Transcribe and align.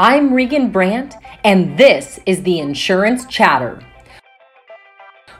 I'm 0.00 0.32
Regan 0.32 0.70
Brandt, 0.70 1.16
and 1.42 1.76
this 1.76 2.20
is 2.24 2.44
the 2.44 2.60
Insurance 2.60 3.26
Chatter. 3.26 3.84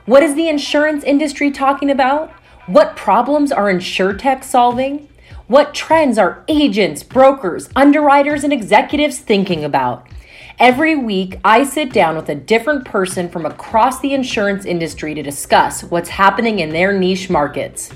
What 0.05 0.21
is 0.21 0.35
the 0.35 0.49
insurance 0.49 1.05
industry 1.05 1.49
talking 1.49 1.89
about? 1.89 2.29
What 2.65 2.97
problems 2.97 3.53
are 3.53 3.71
InsureTech 3.71 4.43
solving? 4.43 5.07
What 5.47 5.73
trends 5.73 6.17
are 6.17 6.43
agents, 6.49 7.03
brokers, 7.03 7.69
underwriters, 7.73 8.43
and 8.43 8.51
executives 8.51 9.19
thinking 9.19 9.63
about? 9.63 10.05
Every 10.59 10.93
week, 10.93 11.39
I 11.45 11.63
sit 11.63 11.93
down 11.93 12.17
with 12.17 12.27
a 12.27 12.35
different 12.35 12.83
person 12.83 13.29
from 13.29 13.45
across 13.45 14.01
the 14.01 14.13
insurance 14.13 14.65
industry 14.65 15.13
to 15.13 15.23
discuss 15.23 15.85
what's 15.85 16.09
happening 16.09 16.59
in 16.59 16.71
their 16.71 16.91
niche 16.91 17.29
markets. 17.29 17.91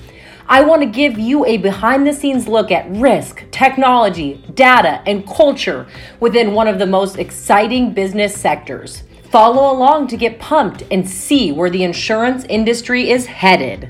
I 0.47 0.61
want 0.61 0.81
to 0.81 0.87
give 0.87 1.17
you 1.17 1.45
a 1.45 1.57
behind 1.57 2.05
the 2.05 2.13
scenes 2.13 2.47
look 2.47 2.69
at 2.69 2.89
risk, 2.89 3.45
technology, 3.51 4.43
data, 4.53 5.01
and 5.05 5.25
culture 5.25 5.87
within 6.19 6.53
one 6.53 6.67
of 6.67 6.79
the 6.79 6.85
most 6.85 7.17
exciting 7.17 7.93
business 7.93 8.35
sectors. 8.35 9.03
Follow 9.31 9.71
along 9.73 10.07
to 10.09 10.17
get 10.17 10.39
pumped 10.39 10.84
and 10.91 11.09
see 11.09 11.51
where 11.51 11.70
the 11.70 11.84
insurance 11.84 12.45
industry 12.49 13.09
is 13.09 13.25
headed. 13.25 13.89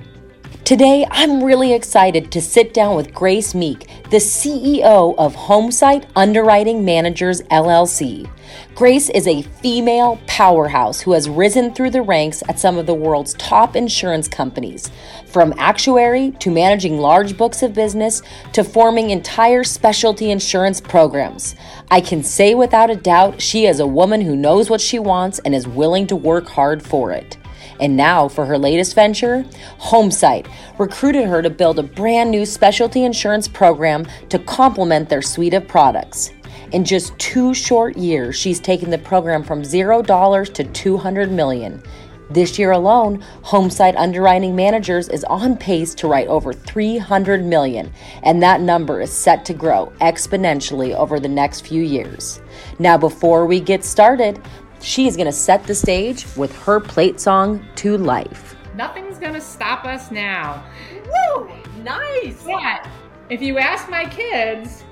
Today, 0.66 1.06
I'm 1.12 1.44
really 1.44 1.74
excited 1.74 2.32
to 2.32 2.42
sit 2.42 2.74
down 2.74 2.96
with 2.96 3.14
Grace 3.14 3.54
Meek, 3.54 3.90
the 4.10 4.18
CEO 4.18 5.14
of 5.18 5.36
Homesite 5.36 6.06
Underwriting 6.16 6.86
Managers 6.86 7.42
LLC. 7.52 8.30
Grace 8.74 9.10
is 9.10 9.28
a 9.28 9.42
female 9.42 10.22
powerhouse 10.26 11.02
who 11.02 11.12
has 11.12 11.28
risen 11.28 11.74
through 11.74 11.90
the 11.90 12.02
ranks 12.02 12.42
at 12.48 12.62
some 12.62 12.78
of 12.78 12.86
the 12.86 12.94
world's 12.94 13.34
top 13.34 13.76
insurance 13.76 14.30
companies, 14.30 14.90
from 15.28 15.54
actuary 15.58 16.32
to 16.40 16.50
managing 16.50 16.98
large 16.98 17.38
books 17.38 17.62
of 17.62 17.74
business 17.74 18.22
to 18.54 18.64
forming 18.64 19.10
entire 19.10 19.66
specialty 19.66 20.32
insurance 20.32 20.80
programs. 20.80 21.56
I 21.92 22.00
can 22.00 22.24
say 22.24 22.56
without 22.56 22.90
a 22.90 22.96
doubt 22.96 23.42
she 23.42 23.66
is 23.66 23.82
a 23.82 23.88
woman 23.88 24.22
who 24.22 24.38
knows 24.38 24.70
what 24.70 24.80
she 24.80 24.98
wants 24.98 25.40
and 25.40 25.54
is 25.54 25.68
willing 25.68 26.08
to 26.08 26.16
work 26.16 26.48
hard 26.48 26.82
for 26.82 27.12
it. 27.12 27.38
And 27.84 27.98
now, 27.98 28.30
for 28.30 28.46
her 28.46 28.58
latest 28.58 28.96
venture, 28.96 29.44
Homesite 29.78 30.48
recruited 30.80 31.26
her 31.26 31.42
to 31.42 31.50
build 31.50 31.80
a 31.80 31.84
brand 31.84 32.32
new 32.32 32.46
specialty 32.46 33.04
insurance 33.04 33.50
program 33.50 34.08
to 34.30 34.40
complement 34.40 35.10
their 35.10 35.22
suite 35.22 35.54
of 35.54 35.68
products. 35.68 36.32
In 36.72 36.86
just 36.86 37.20
two 37.20 37.54
short 37.54 37.98
years, 37.98 38.38
she's 38.38 38.62
taken 38.62 38.90
the 38.90 38.98
program 38.98 39.44
from 39.44 39.64
$0 39.64 40.54
to 40.54 40.64
200 40.64 41.30
million. 41.30 41.84
This 42.30 42.58
year 42.58 42.72
alone, 42.72 43.22
Homesite 43.44 43.98
Underwriting 43.98 44.56
Managers 44.56 45.10
is 45.10 45.26
on 45.26 45.58
pace 45.58 45.94
to 45.96 46.08
write 46.08 46.30
over 46.30 46.54
300 46.54 47.44
million, 47.44 47.92
and 48.24 48.42
that 48.42 48.62
number 48.62 49.02
is 49.02 49.12
set 49.12 49.44
to 49.46 49.54
grow 49.54 49.92
exponentially 50.00 50.96
over 50.96 51.20
the 51.20 51.28
next 51.28 51.68
few 51.68 51.84
years. 51.84 52.42
Now, 52.80 52.98
before 52.98 53.46
we 53.46 53.60
get 53.60 53.84
started, 53.84 54.42
she 54.84 55.08
is 55.08 55.16
going 55.16 55.28
to 55.28 55.32
set 55.32 55.64
the 55.64 55.74
stage 55.74 56.26
with 56.36 56.54
her 56.64 56.80
plate 56.80 57.20
song 57.20 57.66
to 57.76 57.98
life. 57.98 58.56
Nothing's 58.76 59.18
going 59.18 59.34
to 59.34 59.42
stop 59.42 59.86
us 59.86 60.12
now. 60.12 60.66
Woo! 61.06 61.50
Nice! 61.84 62.44
But 62.44 62.88
if 63.30 63.42
you 63.42 63.58
ask 63.58 63.90
my 63.90 64.06
kids, 64.06 64.84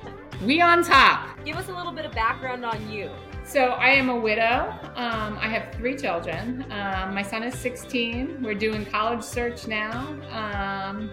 we 0.46 0.62
on 0.62 0.84
top. 0.84 1.44
Give 1.44 1.58
us 1.58 1.68
a 1.68 1.74
little 1.74 1.92
bit 1.92 2.06
of 2.06 2.14
background 2.14 2.64
on 2.64 2.90
you. 2.90 3.10
So 3.44 3.72
I 3.72 3.90
am 3.90 4.10
a 4.10 4.18
widow. 4.18 4.74
Um, 4.96 5.38
I 5.38 5.50
have 5.50 5.74
three 5.76 5.98
children. 5.98 6.66
Um, 6.72 7.14
my 7.14 7.22
son 7.22 7.44
is 7.44 7.54
16. 7.56 8.42
We're 8.42 8.54
doing 8.54 8.86
college 8.86 9.24
search 9.24 9.68
now. 9.68 10.08
Um, 10.32 11.12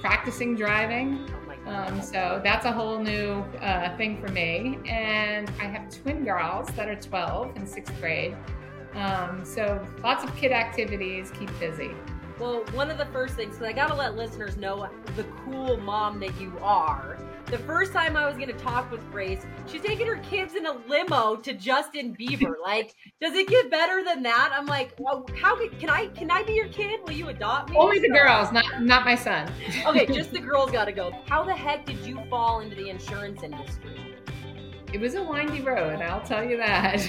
practicing 0.00 0.56
driving. 0.56 1.30
Um, 1.66 2.00
so 2.00 2.40
that's 2.44 2.64
a 2.64 2.72
whole 2.72 2.98
new 2.98 3.44
uh, 3.60 3.96
thing 3.96 4.20
for 4.20 4.28
me. 4.28 4.78
And 4.86 5.50
I 5.60 5.64
have 5.64 5.90
twin 5.90 6.24
girls 6.24 6.68
that 6.76 6.88
are 6.88 6.94
12 6.94 7.56
in 7.56 7.66
sixth 7.66 7.98
grade. 8.00 8.36
Um, 8.94 9.44
so 9.44 9.84
lots 10.02 10.24
of 10.24 10.34
kid 10.36 10.52
activities, 10.52 11.30
keep 11.38 11.50
busy. 11.58 11.90
Well, 12.38 12.64
one 12.72 12.90
of 12.90 12.98
the 12.98 13.06
first 13.06 13.34
things, 13.34 13.56
because 13.56 13.66
I 13.66 13.72
got 13.72 13.88
to 13.88 13.94
let 13.94 14.14
listeners 14.14 14.56
know 14.56 14.88
the 15.16 15.24
cool 15.44 15.76
mom 15.78 16.20
that 16.20 16.38
you 16.40 16.52
are. 16.62 17.18
The 17.48 17.58
first 17.58 17.92
time 17.92 18.16
I 18.16 18.26
was 18.26 18.34
going 18.34 18.48
to 18.48 18.58
talk 18.58 18.90
with 18.90 19.08
Grace, 19.12 19.46
she's 19.66 19.80
taking 19.80 20.08
her 20.08 20.16
kids 20.16 20.56
in 20.56 20.66
a 20.66 20.72
limo 20.88 21.36
to 21.36 21.52
Justin 21.52 22.16
Bieber. 22.18 22.54
like, 22.64 22.96
does 23.20 23.34
it 23.34 23.46
get 23.46 23.70
better 23.70 24.02
than 24.02 24.24
that? 24.24 24.50
I'm 24.52 24.66
like, 24.66 24.94
well, 24.98 25.24
how 25.40 25.56
can, 25.56 25.70
can 25.78 25.88
I 25.88 26.08
can 26.08 26.28
I 26.28 26.42
be 26.42 26.54
your 26.54 26.66
kid? 26.68 27.00
Will 27.04 27.12
you 27.12 27.28
adopt 27.28 27.70
me? 27.70 27.76
Only 27.76 28.00
the 28.00 28.08
girls, 28.08 28.50
not 28.50 28.82
not 28.82 29.04
my 29.04 29.14
son. 29.14 29.48
okay, 29.86 30.06
just 30.06 30.32
the 30.32 30.40
girls 30.50 30.72
got 30.72 30.86
to 30.86 30.92
go. 30.92 31.12
How 31.28 31.44
the 31.44 31.54
heck 31.54 31.86
did 31.86 31.98
you 32.04 32.20
fall 32.28 32.60
into 32.60 32.74
the 32.74 32.90
insurance 32.90 33.44
industry? 33.44 33.96
It 34.92 34.98
was 34.98 35.14
a 35.14 35.22
windy 35.22 35.60
road, 35.60 36.00
I'll 36.00 36.26
tell 36.26 36.44
you 36.44 36.56
that. 36.56 37.08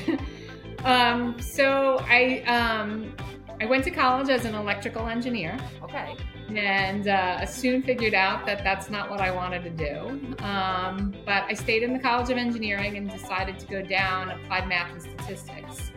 um, 0.83 1.39
so 1.41 1.97
I 2.07 2.41
um, 2.43 3.15
I 3.59 3.65
went 3.65 3.83
to 3.85 3.91
college 3.91 4.29
as 4.29 4.45
an 4.45 4.53
electrical 4.53 5.07
engineer. 5.07 5.57
Okay. 5.81 6.15
And 6.55 7.07
uh, 7.07 7.45
soon 7.45 7.83
figured 7.83 8.13
out 8.13 8.45
that 8.45 8.63
that's 8.63 8.89
not 8.89 9.09
what 9.09 9.19
I 9.19 9.31
wanted 9.31 9.63
to 9.63 9.69
do. 9.69 10.35
Um, 10.43 11.13
but 11.25 11.43
I 11.43 11.53
stayed 11.53 11.83
in 11.83 11.93
the 11.93 11.99
College 11.99 12.29
of 12.29 12.37
Engineering 12.37 12.95
and 12.97 13.09
decided 13.09 13.59
to 13.59 13.67
go 13.67 13.81
down 13.81 14.31
applied 14.31 14.67
math 14.67 14.91
and 14.91 15.01
statistics. 15.01 15.91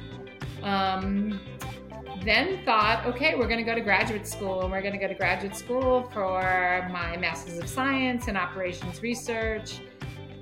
Um, 0.62 1.41
then 2.25 2.65
thought, 2.65 3.06
okay, 3.06 3.37
we're 3.37 3.47
going 3.47 3.65
to 3.65 3.65
go 3.65 3.75
to 3.75 3.81
graduate 3.81 4.27
school, 4.27 4.62
and 4.62 4.71
we're 4.71 4.83
going 4.83 4.93
to 4.93 4.99
go 4.99 5.09
to 5.09 5.15
graduate 5.15 5.56
school 5.56 6.11
for 6.12 6.87
my 6.93 7.17
Masters 7.17 7.59
of 7.59 7.69
Science 7.69 8.28
in 8.28 8.37
Operations 8.37 9.03
Research. 9.03 9.81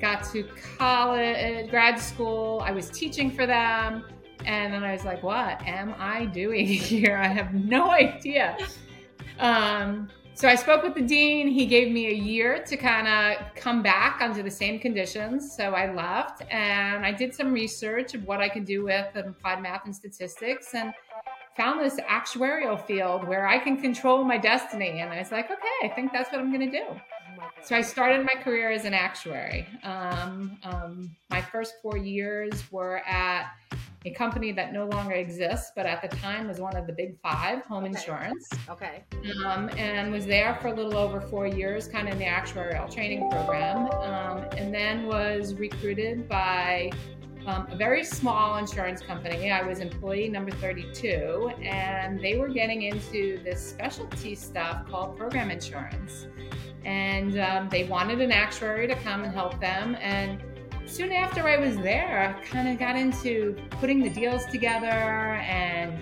Got 0.01 0.25
to 0.33 0.45
college, 0.79 1.71
grad 1.71 2.01
school. 2.01 2.63
I 2.65 2.71
was 2.71 2.91
teaching 2.91 3.31
for 3.31 3.47
them 3.47 4.05
and 4.45 4.73
then 4.73 4.85
I 4.85 4.93
was 4.93 5.05
like, 5.05 5.23
what 5.23 5.61
am 5.67 5.95
I 5.99 6.27
doing 6.27 6.67
here? 6.67 7.17
I 7.17 7.27
have 7.27 7.55
no 7.55 7.91
idea. 7.91 8.57
Um, 9.39 10.09
so 10.35 10.47
I 10.47 10.55
spoke 10.55 10.85
with 10.85 10.95
the 10.95 11.03
dean. 11.03 11.49
He 11.49 11.67
gave 11.67 11.91
me 11.91 12.07
a 12.07 12.15
year 12.15 12.63
to 12.63 12.77
kind 12.77 13.09
of 13.09 13.45
come 13.57 13.83
back 13.83 14.21
under 14.21 14.41
the 14.41 14.51
same 14.51 14.79
conditions. 14.79 15.57
So 15.57 15.75
I 15.75 15.93
left 15.93 16.43
and 16.51 17.05
I 17.05 17.11
did 17.11 17.35
some 17.35 17.53
research 17.53 18.15
of 18.15 18.25
what 18.25 18.41
I 18.41 18.49
could 18.49 18.65
do 18.65 18.85
with 18.85 19.17
applied 19.17 19.61
math 19.61 19.85
and 19.85 19.95
statistics 19.95 20.75
and 20.75 20.95
found 21.57 21.81
this 21.81 21.97
actuarial 22.09 22.81
field 22.87 23.27
where 23.27 23.49
I 23.49 23.59
can 23.59 23.81
control 23.81 24.23
my 24.23 24.39
destiny. 24.39 25.01
And 25.01 25.13
I 25.13 25.19
was 25.19 25.33
like, 25.33 25.51
okay, 25.51 25.79
I 25.83 25.89
think 25.89 26.13
that's 26.13 26.31
what 26.31 26.41
I'm 26.41 26.53
going 26.53 26.71
to 26.71 26.79
do. 26.79 26.87
So 27.63 27.75
I 27.75 27.83
started 27.83 28.25
my 28.25 28.41
career 28.41 28.71
as 28.71 28.85
an 28.85 28.95
actuary. 28.95 29.67
Um, 29.83 30.57
um, 30.63 31.11
my 31.31 31.43
first 31.43 31.75
four 31.83 31.97
years 31.97 32.71
were 32.71 32.99
at 32.99 33.51
a 34.09 34.15
company 34.15 34.53
that 34.53 34.73
no 34.73 34.87
longer 34.87 35.15
exists, 35.15 35.73
but 35.77 35.87
at 35.87 36.03
the 36.03 36.09
time 36.09 36.49
was 36.49 36.59
one 36.61 36.77
of 36.77 36.87
the 36.87 36.93
big 36.93 37.19
five, 37.21 37.65
home 37.65 37.85
okay. 37.85 37.93
insurance. 37.93 38.49
Okay. 38.69 39.05
Um, 39.45 39.69
and 39.77 40.11
was 40.11 40.27
there 40.27 40.57
for 40.61 40.69
a 40.69 40.75
little 40.75 40.97
over 40.97 41.21
four 41.21 41.47
years, 41.47 41.89
kind 41.89 42.09
of 42.09 42.15
in 42.15 42.19
the 42.19 42.25
actuarial 42.25 42.93
training 42.93 43.31
program, 43.31 43.91
um, 44.03 44.47
and 44.57 44.75
then 44.75 45.07
was 45.07 45.55
recruited 45.55 46.29
by 46.29 46.91
um, 47.47 47.67
a 47.71 47.77
very 47.77 48.05
small 48.05 48.57
insurance 48.57 49.01
company. 49.01 49.51
I 49.51 49.63
was 49.63 49.81
employee 49.81 50.29
number 50.29 50.51
32, 50.51 51.51
and 51.63 52.21
they 52.21 52.37
were 52.37 52.49
getting 52.49 52.83
into 52.83 53.43
this 53.43 53.67
specialty 53.71 54.35
stuff 54.35 54.87
called 54.89 55.17
program 55.17 55.51
insurance. 55.51 56.27
And 56.85 57.39
um, 57.39 57.69
they 57.69 57.85
wanted 57.85 58.21
an 58.21 58.33
actuary 58.33 58.87
to 58.87 58.95
come 58.97 59.25
and 59.25 59.33
help 59.33 59.61
them. 59.61 59.97
And 60.01 60.43
soon 60.89 61.13
after 61.13 61.47
I 61.47 61.57
was 61.59 61.77
there, 61.77 62.35
I 62.37 62.45
kind 62.45 62.69
of 62.69 62.79
got 62.79 62.97
into 62.97 63.57
putting 63.73 64.03
the 64.03 64.11
deals 64.11 64.47
together 64.47 64.87
and 64.87 66.01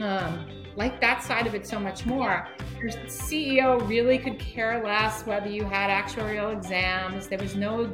um, 0.00 0.46
like 0.76 1.00
that 1.00 1.22
side 1.22 1.46
of 1.46 1.54
it 1.54 1.66
so 1.66 1.78
much 1.78 2.06
more. 2.06 2.48
Your 2.80 2.90
CEO 2.90 3.86
really 3.88 4.18
could 4.18 4.38
care 4.38 4.82
less 4.84 5.26
whether 5.26 5.48
you 5.48 5.64
had 5.64 5.90
actuarial 5.90 6.52
exams. 6.52 7.28
There 7.28 7.38
was 7.38 7.54
no 7.54 7.92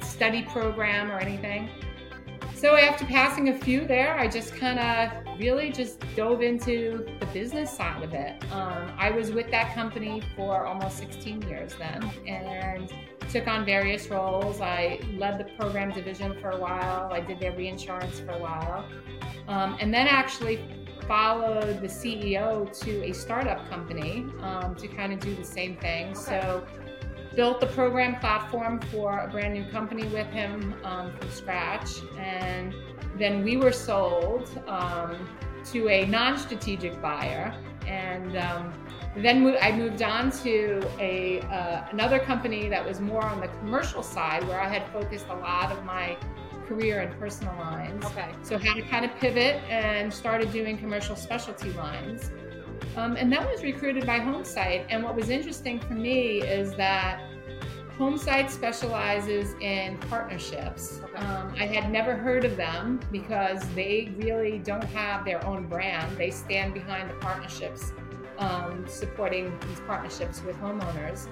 study 0.00 0.42
program 0.42 1.10
or 1.10 1.18
anything. 1.18 1.68
So 2.54 2.74
after 2.76 3.04
passing 3.04 3.50
a 3.50 3.58
few 3.58 3.86
there, 3.86 4.18
I 4.18 4.26
just 4.26 4.56
kind 4.56 4.80
of 4.80 5.38
really 5.38 5.70
just 5.70 6.00
dove 6.16 6.42
into 6.42 7.06
the 7.20 7.26
business 7.26 7.70
side 7.76 8.02
of 8.02 8.14
it. 8.14 8.42
Um, 8.52 8.92
I 8.98 9.10
was 9.10 9.30
with 9.30 9.48
that 9.52 9.74
company 9.74 10.22
for 10.34 10.66
almost 10.66 10.98
16 10.98 11.42
years 11.42 11.74
then, 11.76 12.02
and 12.26 12.92
took 13.28 13.46
on 13.46 13.64
various 13.64 14.08
roles. 14.08 14.60
I 14.60 15.00
led 15.16 15.38
the 15.38 15.44
program 15.56 15.90
division 15.92 16.36
for 16.40 16.50
a 16.50 16.58
while. 16.58 17.10
I 17.12 17.20
did 17.20 17.40
their 17.40 17.52
reinsurance 17.52 18.20
for 18.20 18.32
a 18.32 18.38
while, 18.38 18.84
um, 19.48 19.76
and 19.80 19.92
then 19.92 20.06
actually 20.06 20.60
followed 21.06 21.80
the 21.80 21.88
CEO 21.88 22.70
to 22.80 23.04
a 23.04 23.12
startup 23.12 23.68
company 23.70 24.26
um, 24.42 24.74
to 24.76 24.86
kind 24.88 25.12
of 25.12 25.20
do 25.20 25.34
the 25.34 25.44
same 25.44 25.76
thing. 25.76 26.06
Okay. 26.08 26.14
So 26.14 26.66
built 27.34 27.60
the 27.60 27.66
program 27.68 28.18
platform 28.20 28.80
for 28.90 29.20
a 29.20 29.28
brand 29.28 29.54
new 29.54 29.64
company 29.70 30.04
with 30.08 30.26
him 30.26 30.74
um, 30.84 31.16
from 31.16 31.30
scratch. 31.30 32.02
And 32.18 32.74
then 33.16 33.44
we 33.44 33.56
were 33.56 33.72
sold 33.72 34.50
um, 34.66 35.28
to 35.66 35.88
a 35.88 36.04
non 36.06 36.36
strategic 36.36 37.00
buyer. 37.00 37.54
And 37.88 38.36
um, 38.36 38.72
then 39.16 39.56
I 39.60 39.72
moved 39.72 40.02
on 40.02 40.30
to 40.42 40.86
a 41.00 41.40
uh, 41.40 41.86
another 41.90 42.18
company 42.18 42.68
that 42.68 42.84
was 42.84 43.00
more 43.00 43.24
on 43.24 43.40
the 43.40 43.48
commercial 43.60 44.02
side, 44.02 44.46
where 44.46 44.60
I 44.60 44.68
had 44.68 44.86
focused 44.92 45.26
a 45.28 45.34
lot 45.34 45.72
of 45.72 45.84
my 45.84 46.16
career 46.66 47.00
in 47.00 47.12
personal 47.18 47.54
lines. 47.56 48.04
Okay. 48.04 48.30
So 48.42 48.58
had 48.58 48.74
to 48.74 48.82
kind 48.82 49.04
of 49.04 49.14
pivot 49.16 49.62
and 49.70 50.12
started 50.12 50.52
doing 50.52 50.76
commercial 50.76 51.16
specialty 51.16 51.72
lines. 51.72 52.30
Um, 52.96 53.16
and 53.16 53.32
that 53.32 53.48
was 53.48 53.62
recruited 53.62 54.06
by 54.06 54.18
Homesite. 54.18 54.86
And 54.90 55.02
what 55.02 55.14
was 55.14 55.30
interesting 55.30 55.80
for 55.80 55.94
me 55.94 56.42
is 56.42 56.74
that 56.74 57.22
Homesite 57.98 58.48
specializes 58.48 59.54
in 59.60 59.98
partnerships. 60.08 61.00
Okay. 61.02 61.16
Um, 61.16 61.52
I 61.58 61.66
had 61.66 61.90
never 61.90 62.14
heard 62.14 62.44
of 62.44 62.56
them 62.56 63.00
because 63.10 63.68
they 63.74 64.12
really 64.16 64.60
don't 64.60 64.84
have 64.84 65.24
their 65.24 65.44
own 65.44 65.66
brand. 65.66 66.16
They 66.16 66.30
stand 66.30 66.74
behind 66.74 67.10
the 67.10 67.14
partnerships, 67.14 67.92
um, 68.38 68.84
supporting 68.86 69.58
these 69.66 69.80
partnerships 69.80 70.44
with 70.44 70.56
homeowners. 70.58 71.26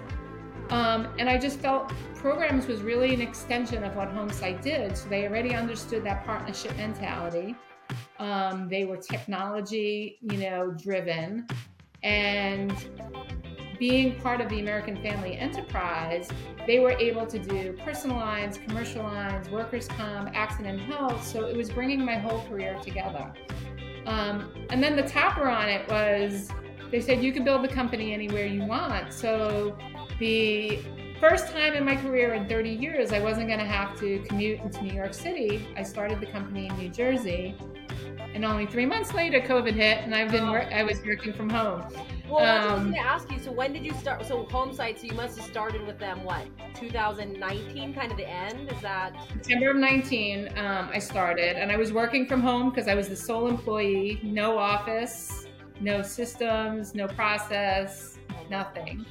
Um, 0.71 1.07
and 1.21 1.31
I 1.31 1.39
just 1.39 1.61
felt 1.61 1.93
programs 2.17 2.67
was 2.67 2.83
really 2.83 3.15
an 3.15 3.21
extension 3.21 3.85
of 3.85 3.95
what 3.95 4.13
Homesite 4.13 4.61
did. 4.61 4.97
So 4.97 5.09
they 5.09 5.29
already 5.29 5.55
understood 5.55 6.03
that 6.05 6.27
partnership 6.27 6.77
mentality. 6.77 7.55
Um, 8.19 8.69
they 8.69 8.85
were 8.85 8.97
technology, 8.97 10.19
you 10.21 10.39
know, 10.39 10.73
driven, 10.73 11.47
and 12.03 12.73
being 13.79 14.21
part 14.21 14.41
of 14.41 14.49
the 14.49 14.61
American 14.61 14.97
Family 15.03 15.37
Enterprise, 15.37 16.29
they 16.67 16.79
were 16.79 16.93
able 16.93 17.27
to 17.27 17.39
do 17.39 17.77
personal 17.85 18.17
lines, 18.17 18.59
commercial 18.59 19.03
lines, 19.03 19.49
workers' 19.51 19.89
comp, 19.89 20.31
accident 20.35 20.81
health. 20.81 21.27
So 21.27 21.47
it 21.47 21.57
was 21.57 21.71
bringing 21.71 22.05
my 22.05 22.17
whole 22.17 22.43
career 22.49 22.79
together. 22.83 23.33
Um, 24.07 24.53
and 24.71 24.83
then 24.83 24.97
the 24.97 25.03
topper 25.03 25.49
on 25.49 25.69
it 25.69 25.89
was 25.89 26.51
they 26.91 27.01
said 27.01 27.23
you 27.23 27.33
can 27.33 27.45
build 27.45 27.65
the 27.65 27.69
company 27.69 28.13
anywhere 28.13 28.47
you 28.47 28.65
want. 28.65 29.13
So 29.13 29.77
the 30.19 30.81
first 31.21 31.49
time 31.49 31.75
in 31.75 31.85
my 31.85 31.97
career 31.97 32.35
in 32.35 32.49
30 32.49 32.71
years, 32.71 33.13
I 33.13 33.21
wasn't 33.21 33.49
going 33.49 33.59
to 33.59 33.67
have 33.67 33.99
to 34.01 34.21
commute 34.21 34.61
into 34.61 34.83
New 34.83 34.95
York 34.95 35.15
City. 35.15 35.67
I 35.77 35.83
started 35.83 36.21
the 36.21 36.27
company 36.27 36.67
in 36.67 36.77
New 36.77 36.89
Jersey. 36.89 37.57
And 38.35 38.45
only 38.45 38.67
three 38.67 38.87
months 38.87 39.15
later, 39.15 39.41
COVID 39.41 39.73
hit, 39.73 39.99
and 39.99 40.15
I've 40.15 40.31
been 40.31 40.45
I 40.45 40.83
was 40.83 41.01
working 41.07 41.33
from 41.33 41.49
home. 41.49 41.85
Well, 42.29 42.35
what 42.35 42.45
I 42.45 42.65
was 42.65 42.73
Um, 42.73 42.91
going 42.91 42.95
to 42.95 42.99
ask 43.09 43.31
you. 43.31 43.39
So 43.39 43.53
when 43.53 43.73
did 43.73 43.85
you 43.85 43.93
start? 43.95 44.27
So 44.27 44.45
Homesite, 44.45 44.99
so 44.99 45.07
you 45.07 45.15
must 45.15 45.39
have 45.39 45.47
started 45.47 45.87
with 45.87 45.99
them, 45.99 46.25
what, 46.25 46.47
2019, 46.75 47.95
kind 47.95 48.11
of 48.11 48.19
the 48.19 48.29
end? 48.29 48.71
Is 48.71 48.81
that? 48.83 49.15
September 49.29 49.71
of 49.71 49.77
19, 49.77 50.49
um, 50.59 50.91
I 50.93 50.99
started, 50.99 51.57
and 51.57 51.71
I 51.71 51.77
was 51.77 51.93
working 51.93 52.27
from 52.27 52.41
home 52.41 52.71
because 52.71 52.89
I 52.89 52.95
was 52.95 53.09
the 53.09 53.17
sole 53.17 53.47
employee, 53.49 54.21
no 54.23 54.59
office, 54.59 55.47
no 55.81 56.03
systems, 56.03 56.95
no 56.95 57.07
process, 57.07 58.19
nothing. 58.51 59.05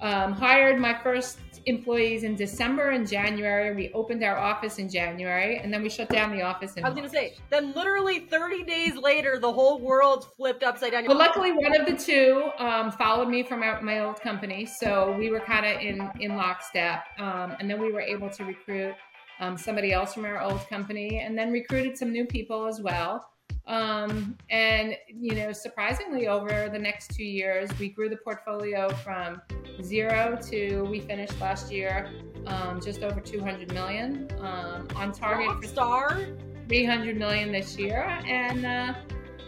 Um, 0.00 0.32
hired 0.32 0.78
my 0.80 0.98
first 1.02 1.38
employees 1.66 2.22
in 2.22 2.36
December 2.36 2.90
and 2.90 3.08
January. 3.08 3.74
We 3.74 3.92
opened 3.92 4.22
our 4.22 4.36
office 4.36 4.78
in 4.78 4.88
January, 4.88 5.58
and 5.58 5.72
then 5.72 5.82
we 5.82 5.88
shut 5.88 6.08
down 6.08 6.30
the 6.30 6.42
office 6.42 6.74
in 6.74 6.84
I 6.84 6.88
was 6.88 6.96
going 6.96 7.08
to 7.08 7.14
say, 7.14 7.34
then 7.50 7.72
literally 7.72 8.20
30 8.20 8.64
days 8.64 8.96
later, 8.96 9.38
the 9.38 9.52
whole 9.52 9.80
world 9.80 10.28
flipped 10.36 10.62
upside 10.62 10.92
down. 10.92 11.06
Well, 11.06 11.18
luckily, 11.18 11.52
one 11.52 11.78
of 11.78 11.86
the 11.86 11.96
two 11.96 12.50
um, 12.58 12.90
followed 12.92 13.28
me 13.28 13.42
from 13.42 13.62
our, 13.62 13.80
my 13.80 14.00
old 14.00 14.20
company, 14.20 14.66
so 14.66 15.14
we 15.18 15.30
were 15.30 15.40
kind 15.40 15.66
of 15.66 15.80
in 15.80 16.10
in 16.20 16.36
lockstep. 16.36 17.04
Um, 17.18 17.56
and 17.58 17.68
then 17.70 17.80
we 17.80 17.92
were 17.92 18.00
able 18.00 18.30
to 18.30 18.44
recruit 18.44 18.94
um, 19.40 19.56
somebody 19.56 19.92
else 19.92 20.14
from 20.14 20.24
our 20.24 20.40
old 20.40 20.66
company, 20.68 21.20
and 21.20 21.36
then 21.36 21.52
recruited 21.52 21.96
some 21.96 22.12
new 22.12 22.24
people 22.24 22.66
as 22.66 22.80
well. 22.80 23.30
Um, 23.66 24.36
and 24.50 24.96
you 25.08 25.34
know, 25.34 25.52
surprisingly, 25.52 26.28
over 26.28 26.68
the 26.70 26.78
next 26.78 27.14
two 27.14 27.24
years, 27.24 27.70
we 27.78 27.88
grew 27.88 28.08
the 28.08 28.18
portfolio 28.18 28.90
from 28.96 29.40
zero 29.82 30.38
to 30.50 30.82
we 30.84 31.00
finished 31.00 31.38
last 31.40 31.72
year 31.72 32.10
um, 32.46 32.80
just 32.80 33.02
over 33.02 33.20
200 33.20 33.72
million 33.72 34.28
um, 34.40 34.86
on 34.96 35.12
target 35.12 35.48
Rock 35.48 35.62
for 35.62 35.68
star. 35.68 36.26
300 36.68 37.16
million 37.16 37.52
this 37.52 37.78
year 37.78 38.02
and 38.26 38.64
uh, 38.64 38.94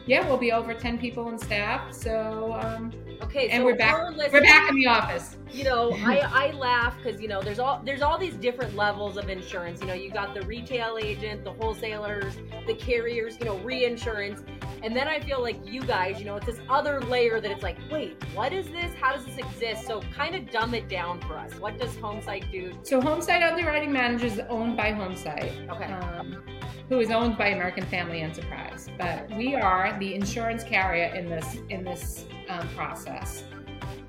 yeah 0.07 0.27
we'll 0.27 0.37
be 0.37 0.53
over 0.53 0.75
10 0.75 0.99
people 0.99 1.29
in 1.29 1.39
staff 1.39 1.93
so 1.93 2.59
um, 2.61 2.93
Okay, 3.23 3.49
and 3.49 3.63
so 3.63 3.65
we're 3.65 3.77
back 3.77 4.15
we're 4.33 4.41
back 4.43 4.71
in 4.71 4.77
the 4.77 4.87
office. 4.87 5.37
You 5.51 5.65
know 5.65 5.93
i 6.05 6.19
i 6.19 6.51
laugh 6.53 6.97
because 7.03 7.21
you 7.21 7.29
know 7.29 7.41
there's 7.41 7.59
all 7.59 7.81
there's 7.85 8.03
all 8.03 8.19
these 8.19 8.35
different 8.35 8.75
levels 8.75 9.17
of 9.17 9.29
insurance. 9.31 9.81
You 9.81 9.87
know 9.87 9.95
you 9.95 10.11
got 10.11 10.35
the 10.35 10.43
retail 10.43 10.99
agent 11.01 11.45
the 11.45 11.53
wholesalers 11.53 12.37
the 12.67 12.75
carriers 12.75 13.37
you 13.39 13.47
know 13.47 13.57
reinsurance 13.59 14.43
and 14.87 14.97
then 14.97 15.09
i 15.09 15.19
feel 15.19 15.43
like 15.43 15.59
you 15.67 15.83
guys 15.83 16.19
you 16.21 16.25
know 16.25 16.37
it's 16.37 16.47
this 16.47 16.61
other 16.71 17.01
layer 17.03 17.41
that 17.41 17.51
it's 17.51 17.63
like 17.63 17.77
wait 17.91 18.17
what 18.37 18.53
is 18.53 18.67
this? 18.69 18.93
How 19.01 19.17
does 19.17 19.25
this 19.25 19.39
exist? 19.39 19.87
So 19.87 20.03
kind 20.15 20.35
of 20.35 20.51
dumb 20.51 20.75
it 20.75 20.91
down 20.91 21.21
for 21.23 21.39
us. 21.39 21.53
What 21.59 21.79
does 21.79 21.95
homesite 21.97 22.53
do? 22.53 22.75
So 22.83 23.01
homesite 23.01 23.43
underwriting 23.51 23.91
managers 23.91 24.35
is 24.35 24.41
owned 24.51 24.77
by 24.77 24.93
homesite 24.93 25.69
okay. 25.71 25.91
um, 25.91 26.45
who 26.91 27.01
is 27.01 27.11
owned 27.11 27.39
by 27.39 27.49
american 27.49 27.87
family 27.87 28.21
enterprise. 28.21 28.91
But 28.99 29.31
we 29.37 29.55
are 29.55 29.99
the 29.99 30.15
insurance 30.15 30.63
carrier 30.65 31.15
in 31.15 31.31
this 31.31 31.57
in 31.71 31.83
this 31.83 32.27
um, 32.51 32.69
process. 32.77 33.45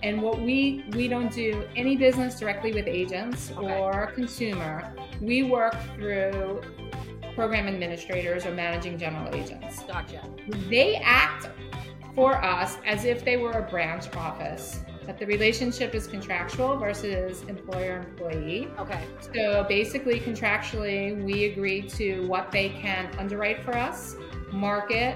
And 0.03 0.21
what 0.21 0.41
we 0.41 0.83
we 0.91 1.07
don't 1.07 1.31
do 1.31 1.65
any 1.77 1.95
business 1.95 2.38
directly 2.38 2.73
with 2.73 2.88
agents 2.88 3.51
Okay. 3.57 3.80
or 3.80 4.12
consumer. 4.13 4.94
We 5.21 5.44
work 5.44 5.75
through 5.95 6.62
program 7.38 7.68
administrators 7.68 8.48
or 8.48 8.51
managing 8.51 8.98
general 8.98 9.34
agents. 9.36 9.84
Gotcha. 9.84 10.24
They 10.69 10.95
act 10.95 11.51
for 12.16 12.44
us 12.44 12.78
as 12.84 13.06
if 13.06 13.24
they 13.24 13.38
were 13.38 13.51
a 13.51 13.62
branch 13.62 14.13
office 14.16 14.84
but 15.06 15.18
the 15.18 15.25
relationship 15.25 15.95
is 15.95 16.06
contractual 16.06 16.75
versus 16.78 17.44
employer 17.44 18.06
employee. 18.10 18.68
Okay. 18.78 19.01
So 19.34 19.63
basically 19.69 20.19
contractually 20.19 21.24
we 21.24 21.45
agree 21.45 21.84
to 21.92 22.28
what 22.28 22.51
they 22.51 22.69
can 22.69 23.10
underwrite 23.18 23.63
for 23.63 23.75
us 23.78 24.18
market 24.51 25.16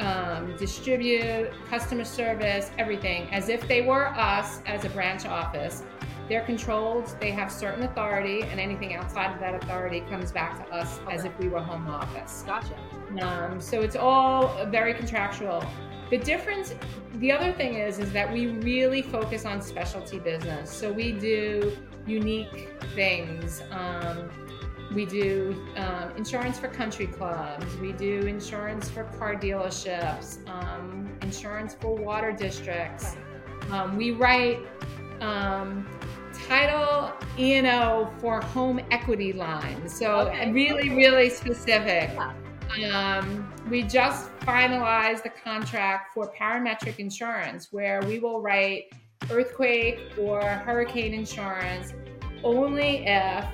um, 0.00 0.56
distribute 0.56 1.50
customer 1.68 2.04
service 2.04 2.70
everything 2.78 3.28
as 3.32 3.50
if 3.50 3.66
they 3.68 3.82
were 3.82 4.06
us 4.08 4.60
as 4.64 4.86
a 4.86 4.88
branch 4.90 5.26
office 5.26 5.82
they're 6.28 6.44
controlled 6.44 7.14
they 7.20 7.30
have 7.30 7.50
certain 7.50 7.84
authority 7.84 8.42
and 8.42 8.60
anything 8.60 8.94
outside 8.94 9.32
of 9.32 9.40
that 9.40 9.54
authority 9.62 10.00
comes 10.10 10.32
back 10.32 10.64
to 10.64 10.74
us 10.74 11.00
as 11.10 11.24
if 11.24 11.38
we 11.38 11.48
were 11.48 11.60
home 11.60 11.86
office 11.88 12.42
gotcha 12.46 12.76
um, 13.20 13.60
so 13.60 13.80
it's 13.80 13.96
all 13.96 14.64
very 14.66 14.94
contractual. 14.94 15.64
The 16.10 16.18
difference, 16.18 16.74
the 17.16 17.32
other 17.32 17.52
thing 17.52 17.74
is, 17.74 17.98
is 17.98 18.12
that 18.12 18.32
we 18.32 18.48
really 18.48 19.02
focus 19.02 19.44
on 19.44 19.60
specialty 19.60 20.18
business. 20.18 20.70
So 20.70 20.92
we 20.92 21.12
do 21.12 21.76
unique 22.06 22.70
things. 22.94 23.62
Um, 23.70 24.28
we 24.94 25.04
do 25.04 25.66
um, 25.76 26.12
insurance 26.16 26.58
for 26.58 26.68
country 26.68 27.08
clubs. 27.08 27.76
We 27.78 27.92
do 27.92 28.20
insurance 28.20 28.88
for 28.88 29.04
car 29.18 29.34
dealerships. 29.34 30.48
Um, 30.48 31.10
insurance 31.22 31.74
for 31.74 31.94
water 31.96 32.32
districts. 32.32 33.16
Um, 33.70 33.96
we 33.96 34.12
write 34.12 34.60
title 36.46 37.12
E&O 37.38 38.10
for 38.18 38.40
home 38.40 38.80
equity 38.90 39.32
lines. 39.32 39.96
So 39.96 40.20
Okay, 40.20 40.52
really, 40.52 40.90
really 40.90 41.30
specific. 41.30 42.10
Um, 42.92 43.52
we 43.70 43.82
just 43.82 44.30
finalized 44.40 45.22
the 45.22 45.30
contract 45.30 46.12
for 46.14 46.32
parametric 46.38 46.98
insurance 46.98 47.68
where 47.72 48.02
we 48.02 48.18
will 48.18 48.40
write 48.40 48.92
earthquake 49.30 50.00
or 50.18 50.42
hurricane 50.42 51.14
insurance 51.14 51.94
only 52.44 53.04
if 53.06 53.44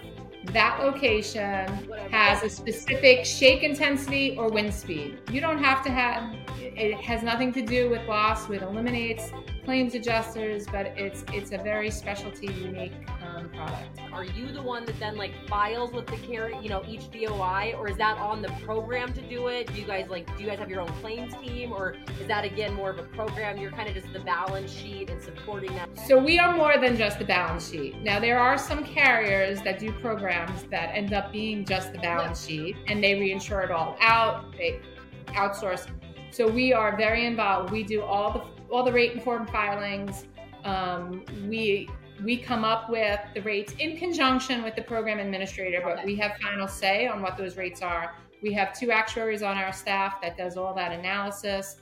that 0.47 0.81
location 0.83 1.69
has 2.11 2.43
a 2.43 2.51
specific 2.51 3.25
shake 3.25 3.63
intensity 3.63 4.37
or 4.37 4.49
wind 4.49 4.75
speed. 4.75 5.21
You 5.31 5.41
don't 5.41 5.63
have 5.63 5.85
to 5.85 5.91
have 5.91 6.35
it 6.59 6.95
has 6.97 7.23
nothing 7.23 7.53
to 7.53 7.63
do 7.63 7.91
with 7.91 8.07
loss, 8.09 8.49
with 8.49 8.63
eliminates 8.63 9.31
claims 9.65 9.95
adjusters, 9.95 10.67
but 10.67 10.87
it's 10.97 11.25
it's 11.33 11.53
a 11.53 11.59
very 11.59 11.91
specialty 11.91 12.47
unique 12.47 12.93
um, 13.23 13.49
product. 13.51 14.01
are 14.13 14.25
you 14.25 14.53
the 14.53 14.61
one 14.63 14.85
that 14.85 14.99
then 14.99 15.17
like 15.17 15.33
files 15.49 15.93
with 15.93 16.07
the 16.07 16.17
carrier 16.19 16.61
you 16.61 16.69
know 16.69 16.83
each 16.87 17.11
doi 17.11 17.73
or 17.79 17.89
is 17.89 17.97
that 17.97 18.19
on 18.19 18.43
the 18.43 18.49
program 18.65 19.13
to 19.13 19.23
do 19.23 19.49
it 19.49 19.67
do 19.73 19.81
you 19.81 19.87
guys 19.87 20.09
like 20.09 20.27
do 20.37 20.43
you 20.43 20.49
guys 20.49 20.59
have 20.59 20.69
your 20.71 20.81
own 20.81 20.93
claims 21.01 21.33
team 21.43 21.73
or 21.73 21.97
is 22.21 22.27
that 22.27 22.45
again 22.45 22.75
more 22.75 22.91
of 22.91 22.99
a 22.99 23.03
program 23.05 23.57
you're 23.59 23.71
kind 23.71 23.89
of 23.89 23.95
just 23.95 24.13
the 24.13 24.21
balance 24.21 24.71
sheet 24.73 25.11
and 25.11 25.21
supporting 25.23 25.73
that 25.75 25.89
So 26.07 26.19
we 26.19 26.39
are 26.39 26.55
more 26.57 26.79
than 26.79 26.97
just 26.97 27.19
the 27.19 27.25
balance 27.25 27.71
sheet. 27.71 28.03
Now 28.03 28.19
there 28.21 28.39
are 28.39 28.59
some 28.59 28.85
carriers 28.85 29.63
that 29.63 29.79
do 29.79 29.93
programs 29.93 30.65
that 30.65 30.95
end 30.95 31.13
up 31.13 31.33
being 31.33 31.65
just 31.65 31.93
the 31.93 31.99
balance 31.99 32.45
sheet 32.47 32.77
and 32.89 33.03
they 33.03 33.15
reinsure 33.15 33.65
it 33.65 33.71
all 33.71 33.97
out, 34.01 34.53
they 34.53 34.81
outsource. 35.29 35.87
So 36.31 36.49
we 36.49 36.73
are 36.73 36.97
very 36.97 37.27
involved. 37.27 37.71
We 37.71 37.83
do 37.83 38.03
all 38.03 38.33
the 38.33 38.62
all 38.73 38.83
the 38.83 38.93
rate 38.93 39.13
and 39.13 39.23
form 39.23 39.47
filings. 39.47 40.25
Um, 40.65 41.25
we 41.49 41.89
we 42.25 42.37
come 42.37 42.65
up 42.65 42.89
with 42.89 43.19
the 43.35 43.43
rates 43.43 43.75
in 43.79 43.97
conjunction 43.97 44.63
with 44.63 44.77
the 44.77 44.83
program 44.83 45.19
administrator, 45.19 45.81
but 45.85 46.05
we 46.05 46.15
have 46.17 46.33
final 46.41 46.69
say 46.69 47.07
on 47.07 47.21
what 47.21 47.37
those 47.37 47.57
rates 47.57 47.83
are. 47.83 48.15
We 48.43 48.53
have 48.55 48.79
two 48.79 48.91
actuaries 48.91 49.43
on 49.43 49.57
our 49.57 49.73
staff 49.73 50.21
that 50.23 50.37
does 50.37 50.57
all 50.57 50.75
that 50.75 50.93
analysis. 50.93 51.77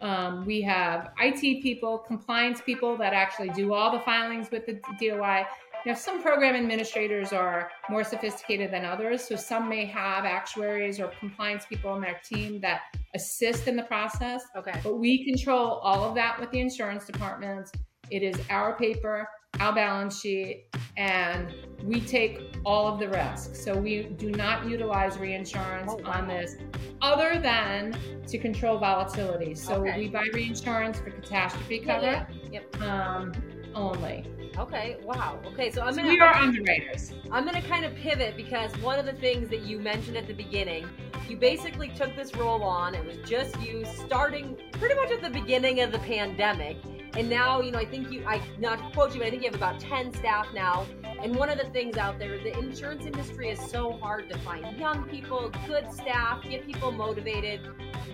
Um, 0.00 0.44
we 0.44 0.60
have 0.62 1.12
IT 1.18 1.62
people, 1.62 1.98
compliance 1.98 2.60
people 2.60 2.96
that 2.98 3.14
actually 3.14 3.48
do 3.50 3.72
all 3.72 3.90
the 3.90 4.00
filings 4.00 4.50
with 4.50 4.66
the 4.66 4.78
DOI. 5.00 5.46
Know, 5.92 5.98
some 5.98 6.22
program 6.22 6.54
administrators 6.56 7.32
are 7.32 7.70
more 7.88 8.02
sophisticated 8.04 8.70
than 8.72 8.84
others. 8.84 9.26
So 9.26 9.36
some 9.36 9.68
may 9.68 9.84
have 9.86 10.24
actuaries 10.24 10.98
or 11.00 11.08
compliance 11.20 11.64
people 11.66 11.90
on 11.90 12.00
their 12.00 12.20
team 12.24 12.60
that 12.60 12.82
assist 13.14 13.68
in 13.68 13.76
the 13.76 13.84
process. 13.84 14.42
Okay. 14.56 14.78
But 14.82 14.98
we 14.98 15.24
control 15.24 15.78
all 15.82 16.04
of 16.04 16.14
that 16.16 16.40
with 16.40 16.50
the 16.50 16.60
insurance 16.60 17.06
departments. 17.06 17.72
It 18.10 18.22
is 18.22 18.40
our 18.50 18.76
paper, 18.76 19.28
our 19.60 19.74
balance 19.74 20.20
sheet, 20.20 20.66
and 20.96 21.52
we 21.82 22.00
take 22.00 22.56
all 22.64 22.86
of 22.86 22.98
the 23.00 23.08
risk. 23.08 23.54
So 23.54 23.76
we 23.76 24.04
do 24.04 24.30
not 24.30 24.66
utilize 24.66 25.18
reinsurance 25.18 25.90
Oh, 25.92 26.00
wow. 26.02 26.12
on 26.12 26.28
this 26.28 26.56
other 27.02 27.38
than 27.40 27.96
to 28.26 28.38
control 28.38 28.78
volatility. 28.78 29.54
So 29.54 29.74
Okay. 29.84 29.98
we 29.98 30.08
buy 30.08 30.26
reinsurance 30.32 30.98
for 30.98 31.10
catastrophe 31.10 31.82
Yeah, 31.84 31.94
cover 31.94 32.26
yeah. 32.50 32.60
Yep. 32.74 32.82
um, 32.82 33.32
only. 33.74 34.24
Okay. 34.58 34.96
Wow. 35.04 35.38
Okay. 35.46 35.70
So 35.70 35.82
I'm 35.82 35.92
So 35.94 36.00
gonna 36.02 36.14
we 36.14 36.20
are 36.20 36.34
underwriters. 36.34 37.12
I'm 37.30 37.44
gonna 37.44 37.62
kind 37.62 37.84
of 37.84 37.94
pivot 37.94 38.36
because 38.36 38.76
one 38.78 38.98
of 38.98 39.06
the 39.06 39.12
things 39.12 39.48
that 39.50 39.62
you 39.62 39.78
mentioned 39.78 40.16
at 40.16 40.26
the 40.26 40.32
beginning, 40.34 40.88
you 41.28 41.36
basically 41.36 41.88
took 41.88 42.16
this 42.16 42.34
role 42.34 42.62
on. 42.62 42.94
It 42.94 43.04
was 43.04 43.16
just 43.28 43.60
you 43.60 43.84
starting 43.84 44.56
pretty 44.72 44.94
much 44.94 45.10
at 45.10 45.22
the 45.22 45.30
beginning 45.30 45.80
of 45.80 45.92
the 45.92 45.98
pandemic, 45.98 46.78
and 47.14 47.28
now 47.28 47.60
you 47.60 47.70
know 47.70 47.78
I 47.78 47.84
think 47.84 48.10
you 48.10 48.24
I 48.26 48.40
not 48.58 48.78
to 48.78 48.90
quote 48.94 49.12
you, 49.12 49.20
but 49.20 49.26
I 49.26 49.30
think 49.30 49.42
you 49.42 49.50
have 49.50 49.56
about 49.56 49.78
ten 49.80 50.12
staff 50.14 50.46
now. 50.54 50.86
And 51.22 51.34
one 51.34 51.48
of 51.48 51.58
the 51.58 51.64
things 51.70 51.96
out 51.96 52.18
there, 52.18 52.38
the 52.38 52.56
insurance 52.58 53.06
industry 53.06 53.48
is 53.48 53.58
so 53.58 53.92
hard 53.92 54.28
to 54.30 54.38
find 54.40 54.78
young 54.78 55.04
people, 55.04 55.50
good 55.66 55.90
staff, 55.92 56.42
get 56.42 56.66
people 56.66 56.92
motivated. 56.92 57.60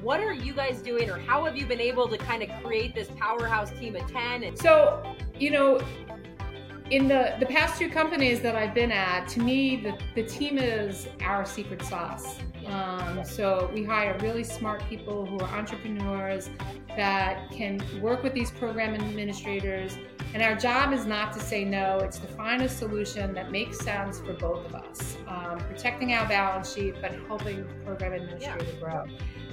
What 0.02 0.20
are 0.20 0.32
you 0.32 0.52
guys 0.54 0.80
doing, 0.82 1.10
or 1.10 1.18
how 1.18 1.44
have 1.44 1.56
you 1.56 1.66
been 1.66 1.80
able 1.80 2.08
to 2.08 2.16
kind 2.16 2.42
of 2.42 2.48
create 2.62 2.94
this 2.94 3.08
powerhouse 3.16 3.70
team 3.72 3.96
of 3.96 4.10
ten? 4.10 4.44
And 4.44 4.56
So, 4.58 5.14
you 5.38 5.50
know, 5.50 5.80
in 6.92 7.08
the, 7.08 7.34
the 7.40 7.46
past 7.46 7.78
two 7.78 7.88
companies 7.88 8.42
that 8.42 8.54
I've 8.54 8.74
been 8.74 8.92
at, 8.92 9.26
to 9.28 9.40
me, 9.40 9.76
the, 9.76 9.98
the 10.14 10.28
team 10.28 10.58
is 10.58 11.08
our 11.22 11.46
secret 11.46 11.80
sauce. 11.80 12.36
Um, 12.66 13.24
so 13.24 13.70
we 13.72 13.82
hire 13.82 14.14
really 14.20 14.44
smart 14.44 14.84
people 14.90 15.24
who 15.24 15.38
are 15.38 15.48
entrepreneurs 15.58 16.50
that 16.94 17.50
can 17.50 17.80
work 18.02 18.22
with 18.22 18.34
these 18.34 18.50
program 18.50 18.94
administrators. 18.94 19.96
And 20.34 20.42
our 20.42 20.54
job 20.54 20.92
is 20.92 21.06
not 21.06 21.32
to 21.32 21.40
say 21.40 21.64
no, 21.64 21.96
it's 22.00 22.18
to 22.18 22.26
find 22.26 22.60
a 22.60 22.68
solution 22.68 23.32
that 23.32 23.50
makes 23.50 23.78
sense 23.78 24.20
for 24.20 24.34
both 24.34 24.66
of 24.66 24.74
us, 24.74 25.16
um, 25.26 25.60
protecting 25.60 26.12
our 26.12 26.28
balance 26.28 26.74
sheet, 26.74 26.96
but 27.00 27.14
helping 27.26 27.66
the 27.66 27.74
program 27.86 28.12
administrator 28.12 28.66
grow. 28.78 29.04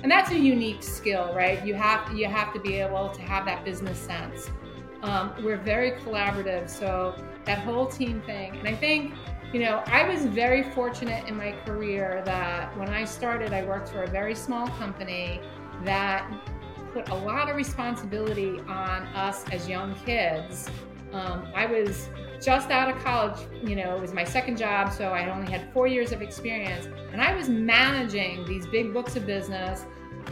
And 0.03 0.12
that's 0.12 0.31
a 0.31 0.38
unique 0.38 0.84
skill, 0.84 1.34
right? 1.34 1.65
You 1.65 1.74
have 1.75 2.13
you 2.13 2.27
have 2.27 2.53
to 2.53 2.60
be 2.60 2.75
able 2.75 3.10
to 3.10 3.22
have 3.22 3.46
that 3.46 3.63
business 3.63 3.98
sense. 3.98 4.50
Um, 5.01 5.34
we're 5.44 5.58
very 5.58 5.91
collaborative, 5.91 6.70
so 6.70 7.15
that 7.46 7.60
whole 7.60 7.88
team 7.88 8.22
thing. 8.25 8.58
And 8.58 8.68
I 8.68 8.75
think, 8.75 9.13
you 9.53 9.62
know, 9.62 9.82
I 9.88 10.08
was 10.08 10.25
very 10.25 10.63
fortunate 10.63 11.27
in 11.27 11.38
my 11.38 11.53
career 11.65 12.22
that 12.25 12.77
when 12.77 12.89
I 12.89 13.06
started, 13.06 13.53
I 13.53 13.63
worked 13.63 13.89
for 13.89 14.03
a 14.03 14.08
very 14.08 14.36
small 14.36 14.68
company 14.68 15.41
that 15.84 16.29
put 16.94 17.10
a 17.10 17.15
lot 17.15 17.50
of 17.50 17.56
responsibility 17.56 18.60
on 18.68 19.03
us 19.15 19.46
as 19.51 19.70
young 19.70 19.96
kids. 20.06 20.70
Um, 21.13 21.48
I 21.56 21.65
was 21.65 22.10
just 22.41 22.70
out 22.70 22.94
of 22.94 23.01
college, 23.03 23.48
you 23.63 23.75
know, 23.75 23.96
it 23.96 24.01
was 24.01 24.13
my 24.13 24.24
second 24.24 24.58
job, 24.58 24.91
so 24.91 25.10
I 25.10 25.29
only 25.29 25.51
had 25.51 25.72
four 25.74 25.88
years 25.88 26.12
of 26.12 26.22
experience. 26.22 26.88
And 27.12 27.22
I 27.22 27.36
was 27.36 27.50
managing 27.50 28.46
these 28.46 28.65
big 28.68 28.94
books 28.94 29.15
of 29.15 29.25
business 29.25 29.86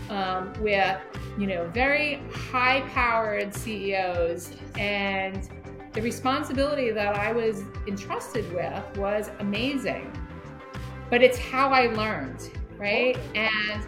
um, 0.09 0.53
with, 0.61 0.97
you 1.37 1.47
know, 1.47 1.67
very 1.69 2.21
high 2.31 2.81
powered 2.89 3.53
CEOs. 3.53 4.51
And 4.77 5.49
the 5.93 6.01
responsibility 6.01 6.91
that 6.91 7.15
I 7.15 7.31
was 7.31 7.63
entrusted 7.87 8.51
with 8.53 8.97
was 8.97 9.29
amazing. 9.39 10.11
But 11.09 11.23
it's 11.23 11.37
how 11.37 11.69
I 11.69 11.87
learned, 11.87 12.51
right? 12.77 13.17
And 13.35 13.83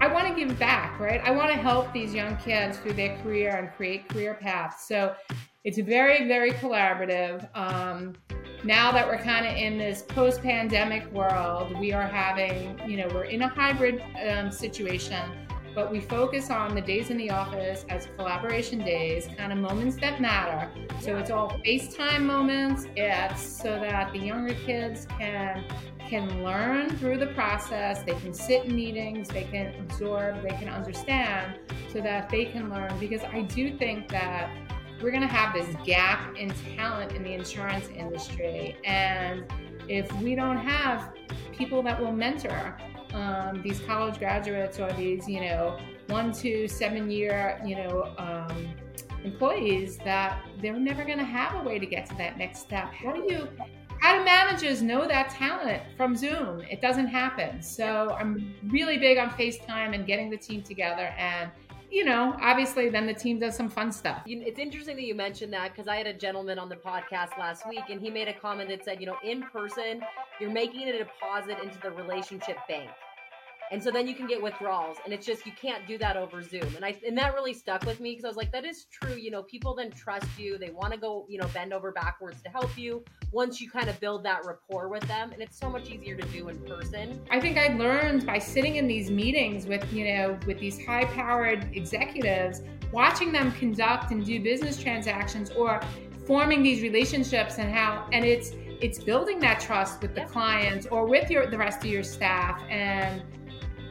I 0.00 0.08
want 0.08 0.26
to 0.26 0.34
give 0.34 0.58
back, 0.58 0.98
right? 0.98 1.20
I 1.22 1.30
want 1.30 1.50
to 1.50 1.56
help 1.56 1.92
these 1.92 2.12
young 2.12 2.36
kids 2.38 2.76
through 2.78 2.94
their 2.94 3.16
career 3.18 3.56
and 3.56 3.72
create 3.72 4.08
career 4.08 4.34
paths. 4.34 4.84
So 4.86 5.14
it's 5.64 5.78
very, 5.78 6.26
very 6.26 6.50
collaborative. 6.50 7.48
Um, 7.56 8.14
now 8.64 8.92
that 8.92 9.06
we're 9.06 9.18
kind 9.18 9.46
of 9.46 9.56
in 9.56 9.76
this 9.76 10.02
post 10.02 10.42
pandemic 10.42 11.10
world, 11.12 11.78
we 11.78 11.92
are 11.92 12.06
having, 12.06 12.80
you 12.88 12.96
know, 12.96 13.08
we're 13.12 13.24
in 13.24 13.42
a 13.42 13.48
hybrid 13.48 14.02
um, 14.28 14.52
situation, 14.52 15.20
but 15.74 15.90
we 15.90 16.00
focus 16.00 16.50
on 16.50 16.74
the 16.74 16.80
days 16.80 17.10
in 17.10 17.16
the 17.16 17.30
office 17.30 17.84
as 17.88 18.06
collaboration 18.16 18.78
days, 18.78 19.28
kind 19.36 19.52
of 19.52 19.58
moments 19.58 19.96
that 19.96 20.20
matter. 20.20 20.70
So 21.00 21.16
it's 21.16 21.30
all 21.30 21.58
FaceTime 21.64 22.22
moments. 22.22 22.86
It's 22.94 23.42
so 23.42 23.80
that 23.80 24.12
the 24.12 24.18
younger 24.18 24.54
kids 24.54 25.06
can 25.18 25.64
can 26.08 26.44
learn 26.44 26.94
through 26.98 27.16
the 27.16 27.28
process. 27.28 28.02
They 28.02 28.12
can 28.16 28.34
sit 28.34 28.66
in 28.66 28.76
meetings. 28.76 29.28
They 29.28 29.44
can 29.44 29.74
absorb. 29.80 30.42
They 30.42 30.50
can 30.50 30.68
understand, 30.68 31.58
so 31.90 32.02
that 32.02 32.28
they 32.28 32.44
can 32.44 32.68
learn. 32.68 32.96
Because 33.00 33.22
I 33.22 33.42
do 33.42 33.78
think 33.78 34.08
that 34.08 34.50
we're 35.02 35.10
going 35.10 35.22
to 35.22 35.34
have 35.34 35.52
this 35.52 35.74
gap 35.84 36.36
in 36.36 36.50
talent 36.76 37.12
in 37.12 37.22
the 37.22 37.32
insurance 37.32 37.88
industry, 37.88 38.76
and 38.84 39.44
if 39.88 40.12
we 40.22 40.34
don't 40.34 40.58
have 40.58 41.12
people 41.52 41.82
that 41.82 42.00
will 42.00 42.12
mentor 42.12 42.76
um, 43.12 43.60
these 43.62 43.80
college 43.80 44.18
graduates 44.18 44.78
or 44.78 44.92
these, 44.92 45.28
you 45.28 45.40
know, 45.40 45.78
one 46.08 46.32
to 46.32 46.68
seven 46.68 47.10
year, 47.10 47.60
you 47.64 47.76
know, 47.76 48.14
um, 48.18 48.74
employees, 49.24 49.98
that 49.98 50.42
they're 50.60 50.78
never 50.78 51.04
going 51.04 51.18
to 51.18 51.24
have 51.24 51.54
a 51.60 51.68
way 51.68 51.78
to 51.78 51.86
get 51.86 52.06
to 52.06 52.14
that 52.16 52.38
next 52.38 52.60
step. 52.60 52.92
How 52.92 53.12
do 53.12 53.26
you? 53.28 53.48
How 54.00 54.18
do 54.18 54.24
managers 54.24 54.82
know 54.82 55.06
that 55.06 55.30
talent 55.30 55.80
from 55.96 56.16
Zoom? 56.16 56.60
It 56.68 56.80
doesn't 56.80 57.06
happen. 57.06 57.62
So 57.62 58.16
I'm 58.18 58.52
really 58.64 58.98
big 58.98 59.16
on 59.16 59.30
FaceTime 59.30 59.94
and 59.94 60.04
getting 60.04 60.28
the 60.28 60.36
team 60.36 60.60
together 60.60 61.14
and 61.16 61.52
you 61.92 62.04
know, 62.04 62.34
obviously, 62.40 62.88
then 62.88 63.06
the 63.06 63.12
team 63.12 63.38
does 63.38 63.54
some 63.54 63.68
fun 63.68 63.92
stuff. 63.92 64.22
It's 64.24 64.58
interesting 64.58 64.96
that 64.96 65.04
you 65.04 65.14
mentioned 65.14 65.52
that 65.52 65.72
because 65.72 65.86
I 65.86 65.96
had 65.96 66.06
a 66.06 66.14
gentleman 66.14 66.58
on 66.58 66.70
the 66.70 66.76
podcast 66.76 67.36
last 67.38 67.68
week 67.68 67.84
and 67.90 68.00
he 68.00 68.08
made 68.08 68.28
a 68.28 68.32
comment 68.32 68.70
that 68.70 68.82
said, 68.82 68.98
you 68.98 69.06
know, 69.06 69.18
in 69.22 69.42
person, 69.42 70.00
you're 70.40 70.50
making 70.50 70.88
a 70.88 70.96
deposit 70.96 71.58
into 71.62 71.78
the 71.82 71.90
relationship 71.90 72.56
bank. 72.66 72.88
And 73.72 73.82
so 73.82 73.90
then 73.90 74.06
you 74.06 74.14
can 74.14 74.26
get 74.26 74.40
withdrawals. 74.40 74.98
And 75.02 75.14
it's 75.14 75.24
just, 75.24 75.46
you 75.46 75.52
can't 75.52 75.86
do 75.86 75.96
that 75.96 76.14
over 76.18 76.42
Zoom. 76.42 76.76
And 76.76 76.84
I, 76.84 76.94
and 77.06 77.16
that 77.16 77.32
really 77.32 77.54
stuck 77.54 77.86
with 77.86 78.00
me 78.00 78.10
because 78.10 78.26
I 78.26 78.28
was 78.28 78.36
like, 78.36 78.52
that 78.52 78.66
is 78.66 78.84
true. 78.84 79.14
You 79.14 79.30
know, 79.30 79.42
people 79.42 79.74
then 79.74 79.90
trust 79.90 80.28
you. 80.38 80.58
They 80.58 80.68
want 80.68 80.92
to 80.92 80.98
go, 80.98 81.24
you 81.26 81.38
know, 81.38 81.48
bend 81.54 81.72
over 81.72 81.90
backwards 81.90 82.42
to 82.42 82.50
help 82.50 82.76
you 82.76 83.02
once 83.32 83.62
you 83.62 83.70
kind 83.70 83.88
of 83.88 83.98
build 83.98 84.24
that 84.24 84.44
rapport 84.44 84.88
with 84.88 85.02
them. 85.04 85.32
And 85.32 85.40
it's 85.40 85.58
so 85.58 85.70
much 85.70 85.88
easier 85.88 86.14
to 86.16 86.28
do 86.28 86.50
in 86.50 86.58
person. 86.66 87.18
I 87.30 87.40
think 87.40 87.56
I 87.56 87.68
learned 87.68 88.26
by 88.26 88.38
sitting 88.38 88.76
in 88.76 88.86
these 88.86 89.10
meetings 89.10 89.64
with, 89.64 89.90
you 89.90 90.04
know, 90.04 90.38
with 90.46 90.60
these 90.60 90.84
high 90.84 91.06
powered 91.06 91.74
executives, 91.74 92.60
watching 92.92 93.32
them 93.32 93.52
conduct 93.52 94.10
and 94.10 94.22
do 94.22 94.38
business 94.38 94.76
transactions 94.78 95.50
or 95.50 95.80
forming 96.26 96.62
these 96.62 96.82
relationships 96.82 97.56
and 97.56 97.72
how, 97.74 98.06
and 98.12 98.22
it's, 98.22 98.52
it's 98.82 98.98
building 98.98 99.38
that 99.38 99.60
trust 99.60 100.02
with 100.02 100.14
the 100.14 100.20
Yeah. 100.20 100.26
clients 100.26 100.86
or 100.86 101.06
with 101.06 101.30
your, 101.30 101.46
the 101.46 101.56
rest 101.56 101.78
of 101.78 101.86
your 101.86 102.02
staff. 102.02 102.60
And 102.68 103.22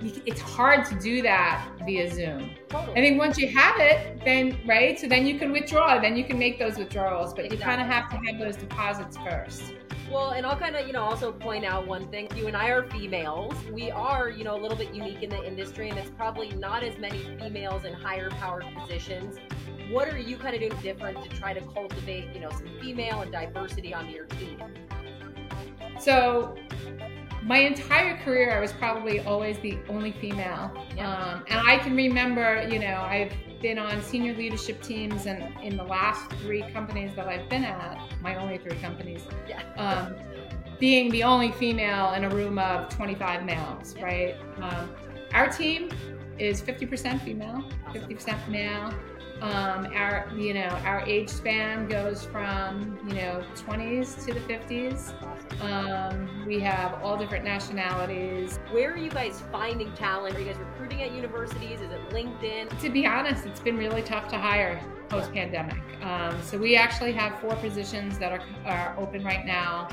it's 0.02 0.42
hard 0.42 0.86
to 0.88 1.00
do 1.00 1.22
that 1.22 1.68
via 1.86 2.12
Zoom. 2.14 2.52
Totally. 2.70 2.98
I 2.98 3.02
think 3.02 3.20
once 3.20 3.38
you 3.38 3.48
have 3.50 3.80
it, 3.80 4.24
then, 4.26 4.58
right? 4.66 5.00
So 5.00 5.08
then 5.08 5.26
you 5.26 5.38
can 5.38 5.52
withdraw, 5.52 6.00
then 6.00 6.16
you 6.16 6.24
can 6.24 6.40
make 6.40 6.58
those 6.60 6.78
withdrawals, 6.78 7.34
but 7.34 7.52
you 7.52 7.58
kind 7.58 7.82
of 7.82 7.88
have 7.88 8.10
to 8.10 8.18
have 8.18 8.40
those 8.40 8.56
deposits 8.56 9.18
first. 9.18 9.74
Well, 10.12 10.32
and 10.32 10.46
I'll 10.46 10.58
kind 10.58 10.76
of, 10.76 10.88
you 10.88 10.94
know, 10.94 11.04
also 11.04 11.32
point 11.32 11.64
out 11.64 11.88
one 11.88 12.10
thing. 12.10 12.28
You 12.36 12.48
and 12.48 12.58
I 12.58 12.68
are 12.68 12.84
females. 12.90 13.54
We 13.72 13.92
are, 13.92 14.30
you 14.30 14.44
know, 14.44 14.56
a 14.56 14.62
little 14.62 14.78
bit 14.78 14.94
unique 14.94 15.24
in 15.24 15.30
the 15.30 15.42
industry, 15.48 15.90
and 15.90 15.98
it's 15.98 16.10
probably 16.10 16.50
not 16.52 16.84
as 16.84 16.98
many 16.98 17.38
females 17.40 17.86
in 17.86 17.94
higher 17.94 18.30
powered 18.30 18.66
positions. 18.78 19.38
What 19.90 20.10
are 20.10 20.18
you 20.18 20.36
kind 20.36 20.54
of 20.54 20.60
doing 20.60 20.82
different 20.82 21.24
to 21.24 21.30
try 21.30 21.54
to 21.54 21.62
cultivate, 21.62 22.34
you 22.34 22.42
know, 22.42 22.50
some 22.50 22.68
female 22.82 23.22
and 23.22 23.32
diversity 23.32 23.94
onto 23.94 24.12
your 24.12 24.26
team? 24.26 24.62
So 25.98 26.56
my 27.44 27.58
entire 27.58 28.18
career, 28.18 28.56
I 28.56 28.60
was 28.60 28.72
probably 28.72 29.20
always 29.22 29.58
the 29.60 29.78
only 29.90 30.12
female. 30.12 30.72
Yeah. 30.96 31.12
Um, 31.12 31.44
and 31.50 31.68
I 31.68 31.78
can 31.78 31.96
remember, 31.96 32.68
you 32.70 32.80
know, 32.80 33.02
I've 33.02 33.34
been 33.62 33.80
on 33.80 34.02
senior 34.02 34.34
leadership 34.36 34.82
teams, 34.82 35.26
and 35.26 35.44
in 35.64 35.78
the 35.78 35.84
last 35.84 36.32
three 36.44 36.64
companies 36.74 37.12
that 37.16 37.28
I've 37.28 37.48
been 37.50 37.64
at, 37.64 38.00
my 38.22 38.36
only 38.36 38.58
three 38.58 38.78
companies, 38.78 39.22
Yeah. 39.48 39.62
um, 39.78 40.16
being 40.80 41.12
the 41.12 41.24
only 41.24 41.52
female 41.52 42.14
in 42.14 42.24
a 42.24 42.30
room 42.30 42.58
of 42.58 42.90
25 42.90 43.44
males, 43.46 43.96
Yeah. 43.98 44.04
right? 44.04 44.36
Um, 44.62 44.90
our 45.34 45.48
team 45.48 45.90
is 46.40 46.62
50% 46.62 47.22
female, 47.22 47.64
50% 47.94 48.48
male. 48.50 48.92
Um, 49.42 49.88
our 49.96 50.32
you 50.36 50.54
know 50.54 50.68
our 50.86 51.02
age 51.08 51.28
span 51.28 51.88
goes 51.88 52.24
from 52.24 53.00
you 53.08 53.16
know 53.16 53.44
20s 53.56 54.24
to 54.26 54.34
the 54.36 54.40
50s. 54.42 55.14
Um, 55.62 56.46
we 56.46 56.60
have 56.60 57.02
all 57.04 57.18
different 57.18 57.44
nationalities. 57.44 58.60
Where 58.72 58.94
are 58.94 58.98
you 58.98 59.10
guys 59.10 59.44
finding 59.52 59.92
talent? 59.94 60.36
Are 60.36 60.40
you 60.40 60.46
guys 60.46 60.58
recruiting 60.58 61.02
at 61.02 61.12
universities? 61.12 61.82
Is 61.82 61.92
it 61.92 62.10
LinkedIn? 62.10 62.80
To 62.82 62.90
be 62.90 63.08
honest, 63.08 63.46
it's 63.48 63.60
been 63.60 63.78
really 63.78 64.04
tough 64.04 64.28
to 64.30 64.38
hire 64.38 64.80
post 65.10 65.34
pandemic. 65.34 65.78
Um, 66.04 66.42
so 66.42 66.58
we 66.58 66.76
actually 66.76 67.12
have 67.14 67.40
four 67.40 67.56
positions 67.56 68.18
that 68.20 68.32
are, 68.32 68.42
are 68.66 68.96
open 68.98 69.24
right 69.24 69.46
now. 69.46 69.90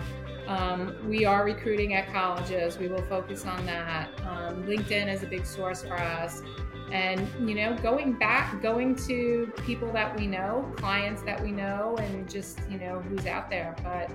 Um, 0.48 0.96
we 1.06 1.24
are 1.24 1.44
recruiting 1.44 1.94
at 1.94 2.12
colleges. 2.12 2.78
We 2.78 2.88
will 2.88 3.04
focus 3.06 3.44
on 3.44 3.64
that. 3.66 4.08
Um, 4.26 4.64
LinkedIn 4.64 5.12
is 5.12 5.22
a 5.22 5.26
big 5.26 5.44
source 5.46 5.82
for 5.82 5.96
us 5.96 6.42
and 6.90 7.28
you 7.46 7.54
know 7.54 7.76
going 7.82 8.14
back 8.14 8.62
going 8.62 8.94
to 8.94 9.52
people 9.66 9.92
that 9.92 10.16
we 10.18 10.26
know 10.26 10.70
clients 10.76 11.22
that 11.22 11.42
we 11.42 11.52
know 11.52 11.96
and 12.00 12.28
just 12.28 12.60
you 12.70 12.78
know 12.78 13.00
who's 13.00 13.26
out 13.26 13.50
there 13.50 13.76
but 13.82 14.10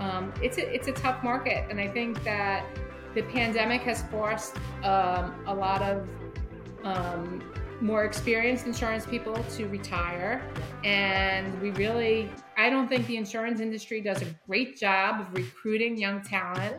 um, 0.00 0.32
it's 0.42 0.58
a 0.58 0.74
it's 0.74 0.88
a 0.88 0.92
tough 0.92 1.22
market 1.22 1.64
and 1.70 1.80
i 1.80 1.86
think 1.86 2.22
that 2.24 2.66
the 3.14 3.22
pandemic 3.22 3.80
has 3.82 4.02
forced 4.04 4.56
um, 4.82 5.34
a 5.46 5.54
lot 5.54 5.82
of 5.82 6.08
um, 6.84 7.40
more 7.80 8.04
experienced 8.04 8.66
insurance 8.66 9.04
people 9.06 9.34
to 9.54 9.66
retire 9.68 10.42
and 10.84 11.60
we 11.60 11.70
really 11.72 12.30
i 12.56 12.70
don't 12.70 12.88
think 12.88 13.06
the 13.06 13.16
insurance 13.16 13.60
industry 13.60 14.00
does 14.00 14.22
a 14.22 14.26
great 14.46 14.76
job 14.76 15.20
of 15.20 15.32
recruiting 15.34 15.96
young 15.96 16.22
talent 16.22 16.76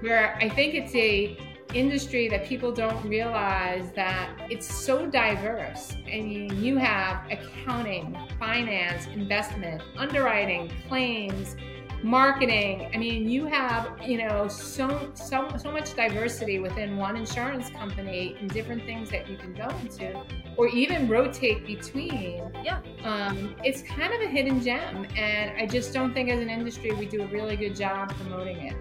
where 0.00 0.36
i 0.36 0.48
think 0.48 0.74
it's 0.74 0.94
a 0.94 1.36
industry 1.74 2.28
that 2.28 2.44
people 2.44 2.72
don't 2.72 3.02
realize 3.06 3.92
that 3.92 4.30
it's 4.50 4.72
so 4.72 5.06
diverse. 5.06 5.94
Mean, 6.06 6.62
you 6.62 6.76
have 6.76 7.24
accounting, 7.30 8.16
finance, 8.38 9.06
investment, 9.06 9.82
underwriting, 9.96 10.70
claims, 10.88 11.56
marketing. 12.02 12.90
I 12.94 12.98
mean, 12.98 13.28
you 13.28 13.46
have, 13.46 13.98
you 14.06 14.18
know, 14.18 14.48
so 14.48 15.10
so 15.14 15.48
so 15.56 15.70
much 15.70 15.94
diversity 15.94 16.58
within 16.58 16.96
one 16.96 17.16
insurance 17.16 17.70
company 17.70 18.36
and 18.40 18.50
different 18.50 18.84
things 18.84 19.10
that 19.10 19.28
you 19.28 19.36
can 19.36 19.52
go 19.52 19.68
into 19.80 20.20
or 20.56 20.68
even 20.68 21.08
rotate 21.08 21.66
between. 21.66 22.50
Yeah. 22.64 22.80
Um, 23.04 23.54
it's 23.64 23.82
kind 23.82 24.12
of 24.12 24.20
a 24.20 24.26
hidden 24.26 24.60
gem 24.60 25.06
and 25.16 25.50
I 25.56 25.66
just 25.66 25.92
don't 25.92 26.14
think 26.14 26.30
as 26.30 26.40
an 26.40 26.50
industry 26.50 26.92
we 26.92 27.06
do 27.06 27.22
a 27.22 27.26
really 27.26 27.56
good 27.56 27.76
job 27.76 28.14
promoting 28.16 28.58
it. 28.58 28.76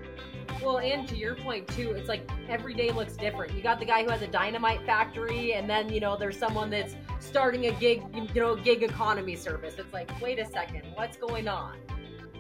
Well, 0.61 0.79
and 0.79 1.07
to 1.07 1.15
your 1.15 1.35
point 1.35 1.67
too, 1.69 1.91
it's 1.91 2.09
like 2.09 2.29
every 2.49 2.73
day 2.73 2.91
looks 2.91 3.15
different. 3.15 3.53
You 3.53 3.61
got 3.61 3.79
the 3.79 3.85
guy 3.85 4.03
who 4.03 4.09
has 4.09 4.21
a 4.21 4.27
dynamite 4.27 4.85
factory, 4.85 5.53
and 5.53 5.69
then 5.69 5.89
you 5.89 6.01
know 6.01 6.17
there's 6.17 6.37
someone 6.37 6.69
that's 6.69 6.95
starting 7.19 7.67
a 7.67 7.71
gig, 7.73 8.03
you 8.13 8.27
know, 8.41 8.55
gig 8.57 8.83
economy 8.83 9.37
service. 9.37 9.75
It's 9.77 9.93
like, 9.93 10.09
wait 10.21 10.37
a 10.37 10.45
second, 10.45 10.83
what's 10.95 11.15
going 11.15 11.47
on? 11.47 11.77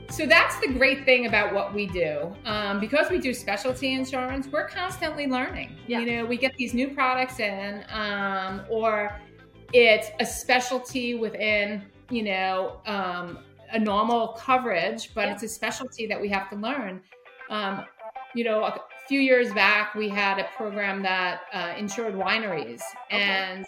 So 0.09 0.25
that's 0.25 0.59
the 0.59 0.67
great 0.73 1.05
thing 1.05 1.27
about 1.27 1.53
what 1.53 1.73
we 1.73 1.85
do. 1.87 2.33
Um, 2.45 2.79
because 2.79 3.09
we 3.09 3.19
do 3.19 3.33
specialty 3.33 3.93
insurance, 3.93 4.47
we're 4.47 4.67
constantly 4.67 5.27
learning. 5.27 5.77
Yeah. 5.87 5.99
You 5.99 6.11
know, 6.11 6.25
we 6.25 6.35
get 6.37 6.55
these 6.55 6.73
new 6.73 6.89
products 6.89 7.39
in, 7.39 7.85
um, 7.89 8.63
or 8.69 9.19
it's 9.71 10.09
a 10.19 10.25
specialty 10.25 11.15
within, 11.15 11.83
you 12.09 12.23
know, 12.23 12.81
um, 12.85 13.39
a 13.71 13.79
normal 13.79 14.29
coverage, 14.29 15.13
but 15.13 15.27
yeah. 15.27 15.33
it's 15.33 15.43
a 15.43 15.47
specialty 15.47 16.07
that 16.07 16.19
we 16.19 16.27
have 16.29 16.49
to 16.49 16.55
learn. 16.55 17.01
Um, 17.49 17.85
you 18.33 18.43
know, 18.43 18.63
a 18.63 18.79
few 19.07 19.19
years 19.19 19.53
back, 19.53 19.95
we 19.95 20.09
had 20.09 20.39
a 20.39 20.47
program 20.55 21.01
that 21.03 21.41
uh, 21.53 21.73
insured 21.77 22.15
wineries. 22.15 22.81
Okay. 23.11 23.21
And 23.21 23.65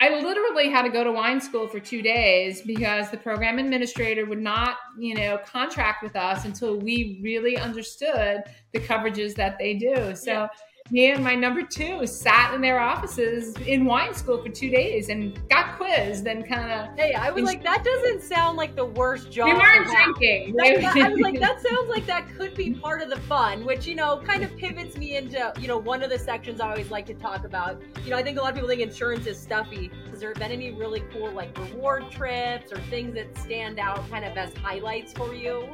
I 0.00 0.20
literally 0.20 0.68
had 0.68 0.82
to 0.82 0.90
go 0.90 1.04
to 1.04 1.12
wine 1.12 1.40
school 1.40 1.66
for 1.66 1.80
two 1.80 2.02
days 2.02 2.62
because 2.62 3.10
the 3.10 3.16
program 3.16 3.58
administrator 3.58 4.26
would 4.26 4.40
not, 4.40 4.76
you 4.98 5.14
know, 5.14 5.38
contract 5.38 6.02
with 6.02 6.16
us 6.16 6.44
until 6.44 6.78
we 6.78 7.20
really 7.22 7.56
understood 7.56 8.42
the 8.72 8.80
coverages 8.80 9.34
that 9.36 9.58
they 9.58 9.74
do. 9.74 10.14
So, 10.14 10.32
yeah 10.32 10.48
me 10.90 11.10
and 11.10 11.24
my 11.24 11.34
number 11.34 11.62
two 11.62 12.06
sat 12.06 12.52
in 12.52 12.60
their 12.60 12.78
offices 12.78 13.56
in 13.66 13.86
wine 13.86 14.14
school 14.14 14.42
for 14.42 14.50
two 14.50 14.68
days 14.68 15.08
and 15.08 15.40
got 15.48 15.76
quizzed 15.76 16.26
and 16.26 16.46
kind 16.46 16.70
of. 16.70 16.94
Hey, 16.98 17.14
I 17.14 17.30
was 17.30 17.42
like, 17.42 17.62
that 17.62 17.82
doesn't 17.82 18.22
sound 18.22 18.58
like 18.58 18.76
the 18.76 18.84
worst 18.84 19.30
job. 19.30 19.48
We 19.48 19.54
weren't 19.54 19.88
drinking. 19.88 20.54
That, 20.56 20.82
that, 20.82 20.96
I 20.98 21.08
was 21.08 21.20
like, 21.20 21.40
that 21.40 21.62
sounds 21.62 21.88
like 21.88 22.04
that 22.04 22.28
could 22.36 22.54
be 22.54 22.74
part 22.74 23.00
of 23.00 23.08
the 23.08 23.18
fun, 23.20 23.64
which 23.64 23.86
you 23.86 23.94
know 23.94 24.20
kind 24.26 24.42
of 24.42 24.54
pivots 24.58 24.98
me 24.98 25.16
into 25.16 25.54
you 25.58 25.68
know 25.68 25.78
one 25.78 26.02
of 26.02 26.10
the 26.10 26.18
sections 26.18 26.60
I 26.60 26.68
always 26.68 26.90
like 26.90 27.06
to 27.06 27.14
talk 27.14 27.46
about. 27.46 27.80
You 28.04 28.10
know, 28.10 28.18
I 28.18 28.22
think 28.22 28.36
a 28.36 28.42
lot 28.42 28.50
of 28.50 28.54
people 28.56 28.68
think 28.68 28.82
insurance 28.82 29.26
is 29.26 29.38
stuffy. 29.38 29.90
Has 30.10 30.20
there 30.20 30.34
been 30.34 30.52
any 30.52 30.70
really 30.72 31.02
cool 31.14 31.30
like 31.30 31.56
reward 31.58 32.10
trips 32.10 32.70
or 32.72 32.76
things 32.90 33.14
that 33.14 33.38
stand 33.38 33.78
out 33.78 34.06
kind 34.10 34.26
of 34.26 34.36
as 34.36 34.52
highlights 34.58 35.14
for 35.14 35.34
you? 35.34 35.66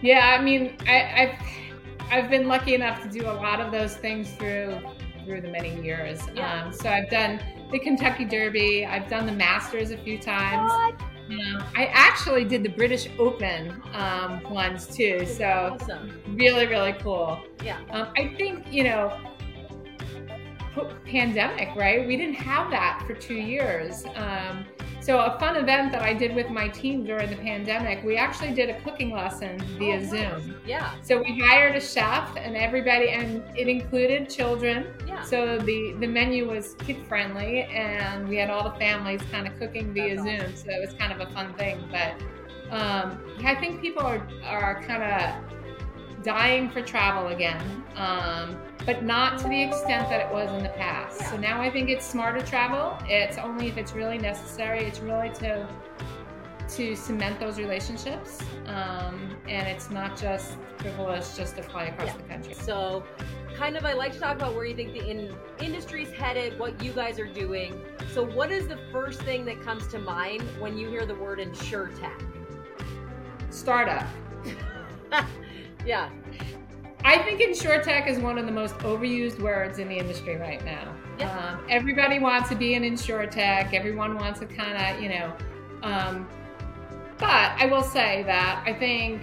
Yeah, 0.00 0.36
I 0.38 0.42
mean, 0.42 0.76
I, 0.86 1.02
I've 1.22 1.46
I've 2.10 2.30
been 2.30 2.48
lucky 2.48 2.74
enough 2.74 3.02
to 3.02 3.08
do 3.08 3.26
a 3.26 3.32
lot 3.32 3.60
of 3.60 3.70
those 3.70 3.96
things 3.96 4.30
through 4.32 4.80
through 5.24 5.42
the 5.42 5.48
many 5.48 5.78
years. 5.82 6.20
Yeah. 6.34 6.64
Um, 6.64 6.72
so 6.72 6.88
I've 6.88 7.10
done 7.10 7.40
the 7.70 7.78
Kentucky 7.78 8.24
Derby. 8.24 8.86
I've 8.86 9.08
done 9.10 9.26
the 9.26 9.32
Masters 9.32 9.90
a 9.90 9.98
few 9.98 10.18
times. 10.18 10.70
What? 10.70 11.02
Um, 11.30 11.62
I 11.76 11.90
actually 11.92 12.44
did 12.46 12.62
the 12.62 12.70
British 12.70 13.08
Open 13.18 13.82
um, 13.92 14.42
ones 14.44 14.86
too. 14.86 15.26
So 15.26 15.76
awesome. 15.78 16.18
really, 16.28 16.66
really 16.66 16.94
cool. 16.94 17.38
Yeah. 17.62 17.78
Um, 17.90 18.08
I 18.16 18.34
think 18.38 18.72
you 18.72 18.84
know, 18.84 19.20
pandemic, 21.04 21.74
right? 21.76 22.06
We 22.06 22.16
didn't 22.16 22.36
have 22.36 22.70
that 22.70 23.04
for 23.06 23.14
two 23.14 23.34
years. 23.34 24.04
So, 25.08 25.20
a 25.20 25.38
fun 25.38 25.56
event 25.56 25.90
that 25.92 26.02
I 26.02 26.12
did 26.12 26.34
with 26.34 26.50
my 26.50 26.68
team 26.68 27.02
during 27.02 27.30
the 27.30 27.36
pandemic, 27.36 28.04
we 28.04 28.18
actually 28.18 28.52
did 28.52 28.68
a 28.68 28.78
cooking 28.82 29.10
lesson 29.10 29.58
via 29.78 30.00
oh, 30.00 30.04
Zoom. 30.04 30.60
Yeah. 30.66 30.92
So 31.02 31.22
we 31.22 31.40
hired 31.40 31.74
a 31.76 31.80
chef 31.80 32.36
and 32.36 32.54
everybody, 32.54 33.08
and 33.08 33.42
it 33.56 33.68
included 33.68 34.28
children. 34.28 34.84
Yeah. 35.06 35.22
So 35.22 35.56
the 35.60 35.94
the 35.98 36.06
menu 36.06 36.46
was 36.46 36.74
kid 36.74 37.06
friendly, 37.06 37.62
and 37.62 38.28
we 38.28 38.36
had 38.36 38.50
all 38.50 38.62
the 38.62 38.78
families 38.78 39.22
kind 39.32 39.46
of 39.46 39.58
cooking 39.58 39.94
via 39.94 40.14
That's 40.16 40.28
Zoom. 40.28 40.40
Awesome. 40.40 40.56
So 40.56 40.70
it 40.72 40.80
was 40.86 40.92
kind 40.98 41.10
of 41.10 41.26
a 41.26 41.32
fun 41.32 41.54
thing. 41.54 41.88
But 41.90 42.12
um, 42.70 43.18
I 43.42 43.54
think 43.54 43.80
people 43.80 44.02
are 44.02 44.28
are 44.44 44.82
kind 44.82 45.02
of 45.02 45.57
dying 46.28 46.68
for 46.68 46.82
travel 46.82 47.28
again. 47.28 47.82
Um, 47.96 48.60
but 48.84 49.02
not 49.02 49.38
to 49.38 49.48
the 49.48 49.62
extent 49.62 50.10
that 50.10 50.20
it 50.20 50.30
was 50.30 50.50
in 50.52 50.62
the 50.62 50.68
past. 50.68 51.20
So 51.30 51.38
now 51.38 51.62
I 51.62 51.70
think 51.70 51.88
it's 51.88 52.04
smarter 52.04 52.44
travel. 52.44 52.98
It's 53.08 53.38
only 53.38 53.68
if 53.68 53.78
it's 53.78 53.94
really 53.94 54.18
necessary. 54.18 54.84
It's 54.84 55.00
really 55.00 55.30
to 55.36 55.66
to 56.76 56.94
cement 56.94 57.40
those 57.40 57.58
relationships, 57.58 58.42
um, 58.66 59.38
and 59.48 59.66
it's 59.66 59.88
not 59.88 60.20
just 60.20 60.58
frivolous 60.76 61.34
just 61.34 61.56
to 61.56 61.62
fly 61.62 61.84
across 61.84 62.08
yeah. 62.08 62.16
the 62.18 62.22
country. 62.24 62.52
So, 62.52 63.04
kind 63.56 63.74
of, 63.74 63.86
I 63.86 63.94
like 63.94 64.12
to 64.12 64.20
talk 64.20 64.36
about 64.36 64.54
where 64.54 64.66
you 64.66 64.76
think 64.76 64.92
the 64.92 65.08
in- 65.08 65.34
industry's 65.62 66.10
headed, 66.10 66.58
what 66.58 66.84
you 66.84 66.92
guys 66.92 67.18
are 67.18 67.26
doing. 67.26 67.80
So, 68.12 68.22
what 68.22 68.52
is 68.52 68.68
the 68.68 68.78
first 68.92 69.22
thing 69.22 69.46
that 69.46 69.62
comes 69.62 69.86
to 69.88 69.98
mind 69.98 70.42
when 70.58 70.76
you 70.76 70.90
hear 70.90 71.06
the 71.06 71.14
word 71.14 71.38
insurtech? 71.38 72.22
Startup. 73.48 74.06
yeah. 75.88 76.10
I 77.02 77.18
think 77.22 77.40
insurtech 77.40 78.06
is 78.06 78.18
one 78.18 78.36
of 78.36 78.44
the 78.44 78.52
most 78.52 78.74
overused 78.78 79.40
words 79.40 79.78
in 79.78 79.88
the 79.88 79.96
industry 79.96 80.36
right 80.36 80.62
now. 80.64 80.94
Yep. 81.18 81.34
Um, 81.34 81.66
everybody 81.70 82.18
wants 82.18 82.50
to 82.50 82.54
be 82.54 82.74
an 82.74 82.82
insurtech. 82.82 83.72
Everyone 83.72 84.16
wants 84.16 84.40
to 84.40 84.46
kind 84.46 84.76
of, 84.76 85.02
you 85.02 85.08
know. 85.08 85.32
Um, 85.82 86.28
but 87.16 87.52
I 87.58 87.66
will 87.66 87.82
say 87.82 88.22
that 88.24 88.62
I 88.66 88.74
think 88.74 89.22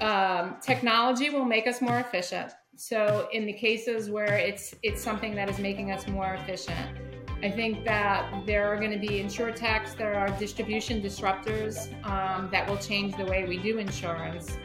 um, 0.00 0.56
technology 0.62 1.28
will 1.28 1.44
make 1.44 1.66
us 1.66 1.82
more 1.82 1.98
efficient. 1.98 2.52
So 2.76 3.28
in 3.32 3.44
the 3.46 3.52
cases 3.52 4.08
where 4.10 4.36
it's 4.38 4.74
it's 4.82 5.02
something 5.02 5.34
that 5.34 5.50
is 5.50 5.58
making 5.58 5.92
us 5.92 6.06
more 6.06 6.34
efficient, 6.34 6.98
I 7.42 7.50
think 7.50 7.84
that 7.84 8.46
there 8.46 8.66
are 8.72 8.76
going 8.76 8.92
to 8.92 8.98
be 8.98 9.20
insurtechs, 9.22 9.96
there 9.96 10.14
are 10.14 10.28
distribution 10.38 11.02
disruptors 11.02 11.92
um, 12.06 12.48
that 12.50 12.68
will 12.68 12.78
change 12.78 13.16
the 13.16 13.26
way 13.26 13.44
we 13.46 13.58
do 13.58 13.78
insurance. 13.78 14.56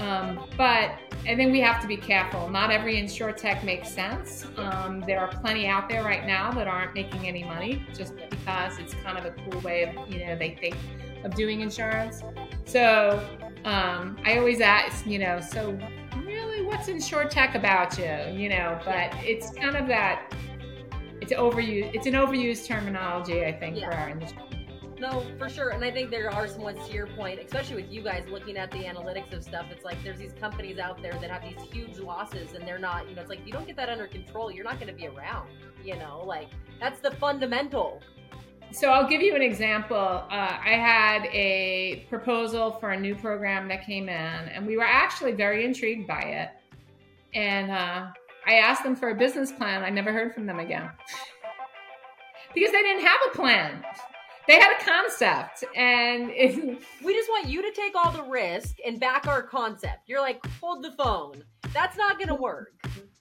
Um, 0.00 0.46
but 0.56 0.98
I 1.26 1.36
think 1.36 1.52
we 1.52 1.60
have 1.60 1.80
to 1.82 1.86
be 1.86 1.96
careful. 1.96 2.48
Not 2.48 2.70
every 2.70 2.96
insurtech 2.96 3.62
makes 3.62 3.88
sense. 3.90 4.46
Um, 4.56 5.04
there 5.06 5.20
are 5.20 5.28
plenty 5.28 5.66
out 5.66 5.90
there 5.90 6.02
right 6.02 6.26
now 6.26 6.50
that 6.52 6.66
aren't 6.66 6.94
making 6.94 7.28
any 7.28 7.44
money 7.44 7.84
just 7.94 8.16
because 8.16 8.78
it's 8.78 8.94
kind 8.94 9.18
of 9.18 9.26
a 9.26 9.30
cool 9.30 9.60
way 9.60 9.82
of, 9.82 10.10
you 10.10 10.24
know, 10.24 10.36
they 10.36 10.56
think 10.58 10.76
of 11.22 11.34
doing 11.34 11.60
insurance. 11.60 12.22
So 12.64 13.22
um, 13.64 14.16
I 14.24 14.38
always 14.38 14.62
ask, 14.62 15.06
you 15.06 15.18
know, 15.18 15.38
so 15.38 15.78
really 16.24 16.62
what's 16.62 16.88
insurtech 16.88 17.54
about 17.54 17.98
you? 17.98 18.34
You 18.34 18.48
know, 18.48 18.80
but 18.86 19.14
it's 19.18 19.50
kind 19.50 19.76
of 19.76 19.86
that, 19.88 20.34
it's 21.20 21.32
overused, 21.34 21.94
it's 21.94 22.06
an 22.06 22.14
overused 22.14 22.66
terminology, 22.66 23.44
I 23.44 23.52
think, 23.52 23.76
yeah. 23.76 23.90
for 23.90 23.96
our 23.96 24.08
industry. 24.08 24.42
No, 25.00 25.24
for 25.38 25.48
sure. 25.48 25.70
And 25.70 25.82
I 25.82 25.90
think 25.90 26.10
there 26.10 26.30
are 26.30 26.46
some 26.46 26.60
ones 26.60 26.86
to 26.86 26.94
your 26.94 27.06
point, 27.06 27.40
especially 27.40 27.76
with 27.76 27.90
you 27.90 28.02
guys 28.02 28.24
looking 28.30 28.58
at 28.58 28.70
the 28.70 28.84
analytics 28.84 29.32
of 29.32 29.42
stuff. 29.42 29.66
It's 29.70 29.84
like 29.84 29.96
there's 30.04 30.18
these 30.18 30.34
companies 30.34 30.78
out 30.78 31.00
there 31.00 31.14
that 31.14 31.30
have 31.30 31.42
these 31.42 31.72
huge 31.72 31.98
losses 31.98 32.52
and 32.54 32.68
they're 32.68 32.78
not, 32.78 33.08
you 33.08 33.14
know, 33.16 33.22
it's 33.22 33.30
like 33.30 33.40
if 33.40 33.46
you 33.46 33.52
don't 33.52 33.66
get 33.66 33.76
that 33.76 33.88
under 33.88 34.06
control, 34.06 34.52
you're 34.52 34.64
not 34.64 34.78
going 34.78 34.88
to 34.88 34.94
be 34.94 35.06
around, 35.06 35.48
you 35.82 35.96
know, 35.96 36.22
like 36.26 36.48
that's 36.78 37.00
the 37.00 37.12
fundamental. 37.12 38.02
So 38.72 38.90
I'll 38.90 39.08
give 39.08 39.22
you 39.22 39.34
an 39.34 39.42
example. 39.42 39.96
Uh, 39.96 40.28
I 40.30 40.76
had 40.76 41.24
a 41.32 42.06
proposal 42.08 42.72
for 42.72 42.90
a 42.90 43.00
new 43.00 43.16
program 43.16 43.66
that 43.68 43.84
came 43.84 44.08
in, 44.08 44.14
and 44.14 44.64
we 44.64 44.76
were 44.76 44.84
actually 44.84 45.32
very 45.32 45.64
intrigued 45.64 46.06
by 46.06 46.20
it. 46.20 46.50
And 47.34 47.70
uh, 47.70 48.06
I 48.46 48.54
asked 48.54 48.84
them 48.84 48.94
for 48.94 49.10
a 49.10 49.14
business 49.14 49.50
plan. 49.50 49.82
I 49.82 49.90
never 49.90 50.12
heard 50.12 50.34
from 50.34 50.46
them 50.46 50.60
again 50.60 50.88
because 52.54 52.72
they 52.72 52.82
didn't 52.82 53.04
have 53.06 53.18
a 53.32 53.36
plan 53.36 53.82
they 54.50 54.58
had 54.58 54.72
a 54.80 54.84
concept 54.84 55.62
and 55.76 56.30
it, 56.34 56.82
we 57.04 57.14
just 57.14 57.28
want 57.28 57.48
you 57.48 57.62
to 57.62 57.70
take 57.70 57.94
all 57.94 58.10
the 58.10 58.24
risk 58.24 58.76
and 58.84 58.98
back 58.98 59.28
our 59.28 59.42
concept. 59.42 60.08
You're 60.08 60.20
like 60.20 60.44
hold 60.60 60.82
the 60.82 60.90
phone. 60.92 61.44
That's 61.72 61.96
not 61.96 62.18
gonna 62.18 62.34
work. 62.34 62.74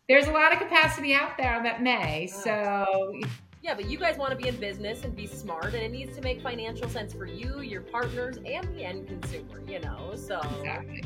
There's 0.07 0.25
a 0.25 0.31
lot 0.31 0.51
of 0.51 0.57
capacity 0.57 1.13
out 1.13 1.37
there 1.37 1.61
that 1.61 1.83
may 1.83 2.25
so 2.25 3.13
yeah 3.61 3.75
but 3.75 3.87
you 3.87 3.99
guys 3.99 4.17
want 4.17 4.31
to 4.31 4.37
be 4.37 4.47
in 4.47 4.55
business 4.55 5.03
and 5.03 5.15
be 5.15 5.27
smart 5.27 5.65
and 5.65 5.75
it 5.75 5.91
needs 5.91 6.15
to 6.15 6.23
make 6.23 6.41
financial 6.41 6.89
sense 6.89 7.13
for 7.13 7.25
you 7.25 7.61
your 7.61 7.81
partners 7.81 8.37
and 8.37 8.67
the 8.75 8.83
end 8.83 9.07
consumer 9.07 9.61
you 9.67 9.79
know 9.79 10.13
so. 10.15 10.41
Exactly. 10.59 11.03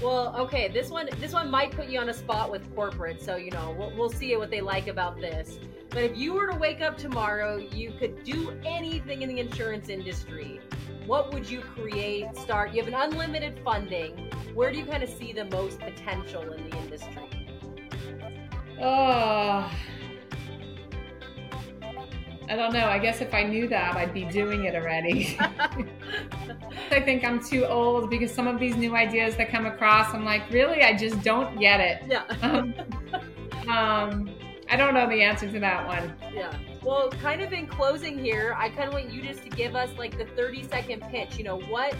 Well, 0.00 0.36
okay, 0.38 0.68
this 0.68 0.90
one 0.90 1.08
this 1.18 1.32
one 1.32 1.50
might 1.50 1.72
put 1.72 1.88
you 1.88 1.98
on 1.98 2.08
a 2.10 2.14
spot 2.14 2.52
with 2.52 2.72
corporate, 2.76 3.20
so 3.20 3.34
you 3.34 3.50
know 3.50 3.74
we'll, 3.76 3.92
we'll 3.96 4.10
see 4.10 4.36
what 4.36 4.50
they 4.50 4.60
like 4.60 4.86
about 4.86 5.20
this. 5.20 5.58
But 5.90 6.02
if 6.02 6.16
you 6.16 6.34
were 6.34 6.46
to 6.48 6.56
wake 6.56 6.80
up 6.80 6.98
tomorrow, 6.98 7.56
you 7.56 7.92
could 7.98 8.22
do 8.22 8.52
anything 8.64 9.22
in 9.22 9.28
the 9.28 9.40
insurance 9.40 9.88
industry. 9.88 10.60
What 11.06 11.32
would 11.32 11.48
you 11.48 11.60
create? 11.60 12.36
Start. 12.36 12.72
You 12.74 12.84
have 12.84 12.92
an 12.92 13.12
unlimited 13.12 13.60
funding. 13.64 14.30
Where 14.54 14.70
do 14.70 14.78
you 14.78 14.84
kind 14.84 15.02
of 15.02 15.08
see 15.08 15.32
the 15.32 15.46
most 15.46 15.80
potential 15.80 16.42
in 16.52 16.68
the 16.68 16.76
industry? 16.76 17.48
Oh, 18.80 19.70
I 22.50 22.56
don't 22.56 22.72
know. 22.72 22.86
I 22.86 22.98
guess 22.98 23.20
if 23.20 23.34
I 23.34 23.42
knew 23.42 23.68
that, 23.68 23.96
I'd 23.96 24.14
be 24.14 24.24
doing 24.24 24.64
it 24.64 24.74
already. 24.74 25.38
I 26.90 27.00
think 27.00 27.24
I'm 27.24 27.42
too 27.42 27.66
old 27.66 28.08
because 28.08 28.32
some 28.32 28.46
of 28.46 28.58
these 28.58 28.76
new 28.76 28.94
ideas 28.94 29.36
that 29.36 29.50
come 29.50 29.66
across, 29.66 30.14
I'm 30.14 30.24
like, 30.24 30.48
really? 30.50 30.82
I 30.82 30.96
just 30.96 31.22
don't 31.22 31.58
get 31.58 31.80
it. 31.80 32.02
Yeah. 32.06 32.24
um, 32.42 32.74
um, 33.68 34.37
I 34.70 34.76
don't 34.76 34.94
know 34.94 35.08
the 35.08 35.22
answer 35.22 35.50
to 35.50 35.60
that 35.60 35.86
one. 35.86 36.14
Yeah. 36.34 36.54
Well, 36.82 37.10
kind 37.10 37.40
of 37.40 37.52
in 37.52 37.66
closing 37.66 38.18
here, 38.18 38.54
I 38.56 38.68
kind 38.68 38.88
of 38.88 38.94
want 38.94 39.10
you 39.10 39.22
just 39.22 39.42
to 39.42 39.50
give 39.50 39.74
us 39.74 39.90
like 39.98 40.18
the 40.18 40.26
30 40.36 40.64
second 40.64 41.02
pitch. 41.10 41.38
You 41.38 41.44
know, 41.44 41.60
what 41.60 41.94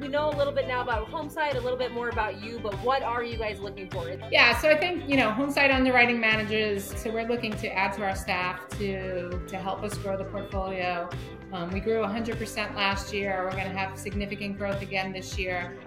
we 0.00 0.08
know 0.08 0.30
a 0.30 0.36
little 0.36 0.52
bit 0.52 0.68
now 0.68 0.82
about 0.82 1.10
Homesite, 1.10 1.56
a 1.56 1.60
little 1.60 1.78
bit 1.78 1.92
more 1.92 2.08
about 2.08 2.42
you, 2.42 2.58
but 2.62 2.74
what 2.84 3.02
are 3.02 3.24
you 3.24 3.36
guys 3.36 3.60
looking 3.60 3.88
for? 3.90 4.08
Yeah, 4.30 4.58
so 4.58 4.68
I 4.68 4.76
think 4.76 5.08
you 5.08 5.16
know 5.16 5.30
Homesite 5.30 5.74
underwriting 5.74 6.20
managers. 6.20 6.84
So 7.00 7.10
we're 7.10 7.26
looking 7.26 7.52
to 7.54 7.68
add 7.68 7.94
to 7.94 8.04
our 8.04 8.14
staff 8.14 8.68
to 8.78 9.30
to 9.30 9.56
help 9.56 9.82
us 9.82 9.96
grow 9.98 10.16
the 10.16 10.24
portfolio. 10.24 11.08
Um, 11.50 11.70
we 11.72 11.80
grew 11.80 12.02
100% 12.02 12.74
last 12.74 13.12
year. 13.14 13.42
We're 13.42 13.52
going 13.52 13.72
to 13.72 13.78
have 13.78 13.98
significant 13.98 14.58
growth 14.58 14.82
again 14.82 15.12
this 15.12 15.38
year. 15.38 15.78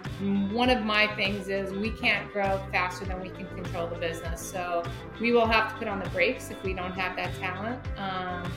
One 0.51 0.71
of 0.71 0.83
my 0.83 1.05
things 1.15 1.49
is 1.49 1.71
we 1.71 1.91
can't 1.91 2.31
grow 2.33 2.59
faster 2.71 3.05
than 3.05 3.21
we 3.21 3.29
can 3.29 3.45
control 3.45 3.87
the 3.87 3.97
business. 3.97 4.41
So 4.41 4.83
we 5.19 5.31
will 5.31 5.45
have 5.45 5.73
to 5.73 5.75
put 5.77 5.87
on 5.87 5.99
the 5.99 6.09
brakes 6.09 6.49
if 6.49 6.61
we 6.63 6.73
don't 6.73 6.93
have 6.93 7.15
that 7.15 7.35
talent. 7.35 7.79
Um, 7.97 8.51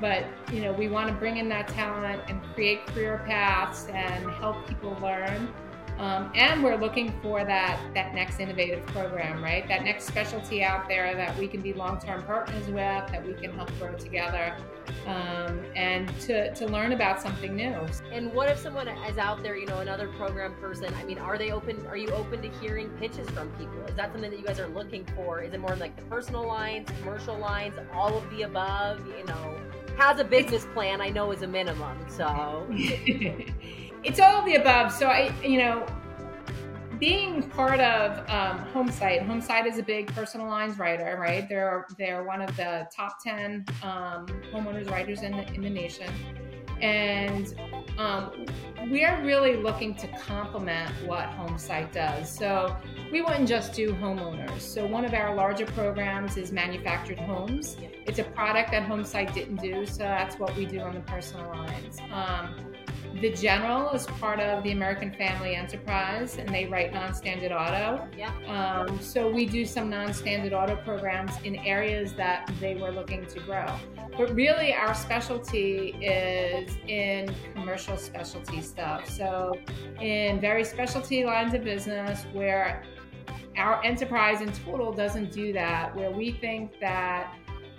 but 0.00 0.24
you 0.52 0.60
know 0.60 0.72
we 0.72 0.88
want 0.88 1.08
to 1.08 1.14
bring 1.14 1.36
in 1.36 1.48
that 1.48 1.68
talent 1.68 2.22
and 2.28 2.42
create 2.54 2.86
career 2.88 3.22
paths 3.26 3.86
and 3.88 4.30
help 4.32 4.66
people 4.66 4.96
learn. 5.00 5.52
Um, 5.98 6.32
and 6.34 6.64
we're 6.64 6.76
looking 6.76 7.12
for 7.22 7.44
that 7.44 7.80
that 7.94 8.14
next 8.14 8.40
innovative 8.40 8.84
program 8.86 9.42
right? 9.42 9.66
That 9.68 9.84
next 9.84 10.06
specialty 10.06 10.62
out 10.62 10.88
there 10.88 11.14
that 11.14 11.38
we 11.38 11.46
can 11.46 11.60
be 11.60 11.72
long-term 11.72 12.24
partners 12.24 12.66
with 12.66 12.76
that 12.76 13.24
we 13.24 13.34
can 13.34 13.52
help 13.52 13.70
grow 13.78 13.94
together 13.94 14.56
um, 15.06 15.64
and 15.76 16.08
to, 16.20 16.52
to 16.54 16.66
learn 16.66 16.92
about 16.92 17.22
something 17.22 17.54
new. 17.54 17.76
And 18.10 18.32
what 18.32 18.48
if 18.48 18.58
someone 18.58 18.88
is 18.88 19.18
out 19.18 19.42
there 19.44 19.56
you 19.56 19.66
know 19.66 19.78
another 19.78 20.08
program 20.08 20.54
person? 20.56 20.92
I 20.94 21.04
mean 21.04 21.18
are 21.18 21.38
they 21.38 21.52
open 21.52 21.86
are 21.86 21.96
you 21.96 22.08
open 22.08 22.42
to 22.42 22.48
hearing 22.58 22.88
pitches 22.98 23.30
from 23.30 23.48
people? 23.50 23.80
Is 23.86 23.94
that 23.94 24.10
something 24.12 24.30
that 24.32 24.38
you 24.38 24.44
guys 24.44 24.58
are 24.58 24.68
looking 24.68 25.06
for? 25.14 25.42
Is 25.42 25.54
it 25.54 25.60
more 25.60 25.76
like 25.76 25.94
the 25.96 26.02
personal 26.06 26.44
lines 26.44 26.88
commercial 26.98 27.38
lines 27.38 27.74
all 27.92 28.16
of 28.18 28.28
the 28.30 28.42
above 28.42 29.06
you 29.06 29.24
know 29.26 29.56
has 29.96 30.18
a 30.18 30.24
business 30.24 30.66
plan, 30.74 31.00
I 31.00 31.10
know 31.10 31.30
is 31.32 31.42
a 31.42 31.46
minimum. 31.46 31.98
So 32.08 32.66
it's 32.70 34.20
all 34.20 34.44
the 34.44 34.56
above. 34.56 34.92
So 34.92 35.06
I, 35.06 35.32
you 35.42 35.58
know, 35.58 35.86
being 36.98 37.42
part 37.50 37.80
of 37.80 38.18
um, 38.30 38.64
Homesite, 38.72 39.26
Homesite 39.26 39.66
is 39.66 39.78
a 39.78 39.82
big 39.82 40.06
personal 40.14 40.46
lines 40.46 40.78
writer, 40.78 41.18
right? 41.20 41.48
They're 41.48 41.86
they're 41.98 42.22
one 42.24 42.40
of 42.40 42.56
the 42.56 42.88
top 42.94 43.22
ten 43.22 43.64
um, 43.82 44.26
homeowners 44.52 44.90
writers 44.90 45.22
in 45.22 45.32
the 45.32 45.46
in 45.52 45.62
the 45.62 45.70
nation, 45.70 46.10
and 46.80 47.54
um, 47.98 48.46
we 48.90 49.04
are 49.04 49.22
really 49.22 49.56
looking 49.56 49.94
to 49.94 50.08
complement 50.08 50.90
what 51.06 51.30
Homesite 51.30 51.92
does. 51.92 52.34
So 52.34 52.76
we 53.12 53.22
wouldn't 53.22 53.48
just 53.48 53.72
do 53.72 53.92
homeowners. 53.94 54.60
So 54.60 54.86
one 54.86 55.04
of 55.04 55.14
our 55.14 55.34
larger 55.34 55.66
programs 55.66 56.36
is 56.36 56.52
manufactured 56.52 57.18
homes. 57.18 57.76
It's 58.06 58.18
a 58.18 58.24
product 58.24 58.72
that 58.72 58.86
Homesite 58.88 59.32
didn't 59.32 59.62
do, 59.62 59.86
so 59.86 60.00
that's 60.00 60.38
what 60.38 60.54
we 60.56 60.66
do 60.66 60.80
on 60.80 60.94
the 60.94 61.00
personal 61.00 61.48
lines. 61.48 61.98
Um, 62.12 62.73
the 63.20 63.32
General 63.32 63.90
is 63.90 64.06
part 64.06 64.40
of 64.40 64.64
the 64.64 64.72
American 64.72 65.12
Family 65.12 65.54
Enterprise, 65.54 66.36
and 66.38 66.48
they 66.48 66.66
write 66.66 66.92
non-standard 66.92 67.52
auto. 67.52 68.08
Yeah. 68.16 68.32
Um, 68.46 69.00
so 69.00 69.30
we 69.30 69.46
do 69.46 69.64
some 69.64 69.88
non-standard 69.88 70.52
auto 70.52 70.76
programs 70.76 71.32
in 71.44 71.56
areas 71.56 72.12
that 72.14 72.50
they 72.60 72.74
were 72.74 72.90
looking 72.90 73.24
to 73.26 73.40
grow. 73.40 73.66
But 74.16 74.34
really, 74.34 74.74
our 74.74 74.94
specialty 74.94 75.96
is 76.00 76.76
in 76.88 77.34
commercial 77.54 77.96
specialty 77.96 78.60
stuff. 78.60 79.08
So 79.08 79.58
in 80.00 80.40
very 80.40 80.64
specialty 80.64 81.24
lines 81.24 81.54
of 81.54 81.64
business 81.64 82.24
where 82.32 82.82
our 83.56 83.84
enterprise 83.84 84.40
in 84.40 84.52
total 84.52 84.92
doesn't 84.92 85.32
do 85.32 85.52
that, 85.52 85.94
where 85.94 86.10
we 86.10 86.32
think 86.32 86.80
that 86.80 87.32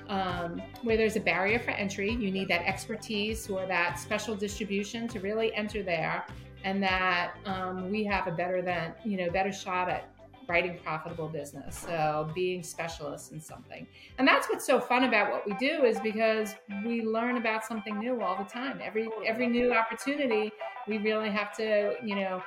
um, 0.09 0.61
where 0.83 0.97
there's 0.97 1.15
a 1.15 1.19
barrier 1.19 1.59
for 1.59 1.71
entry. 1.71 2.11
You 2.11 2.31
need 2.31 2.47
that 2.49 2.65
expertise 2.65 3.49
or 3.49 3.65
that 3.65 3.99
special 3.99 4.35
distribution 4.35 5.07
to 5.09 5.19
really 5.19 5.53
enter 5.53 5.83
there, 5.83 6.25
and 6.63 6.81
that 6.83 7.35
um, 7.45 7.89
we 7.89 8.03
have 8.05 8.27
a 8.27 8.31
better 8.31 8.61
than 8.61 8.93
you 9.03 9.17
know 9.17 9.29
better 9.29 9.51
shot 9.51 9.89
at 9.89 10.09
writing 10.47 10.77
profitable 10.83 11.27
business. 11.27 11.79
So 11.79 12.29
being 12.35 12.61
specialists 12.61 13.31
in 13.31 13.41
something, 13.41 13.87
and 14.17 14.27
that's 14.27 14.47
what's 14.47 14.65
so 14.65 14.79
fun 14.79 15.05
about 15.05 15.31
what 15.31 15.45
we 15.45 15.53
do 15.55 15.85
is 15.85 15.99
because 15.99 16.55
we 16.85 17.01
learn 17.01 17.37
about 17.37 17.65
something 17.65 17.97
new 17.99 18.21
all 18.21 18.37
the 18.37 18.49
time. 18.49 18.79
Every 18.83 19.09
every 19.25 19.47
new 19.47 19.73
opportunity, 19.73 20.51
we 20.87 20.97
really 20.99 21.29
have 21.29 21.55
to 21.57 21.95
you 22.03 22.15
know 22.15 22.41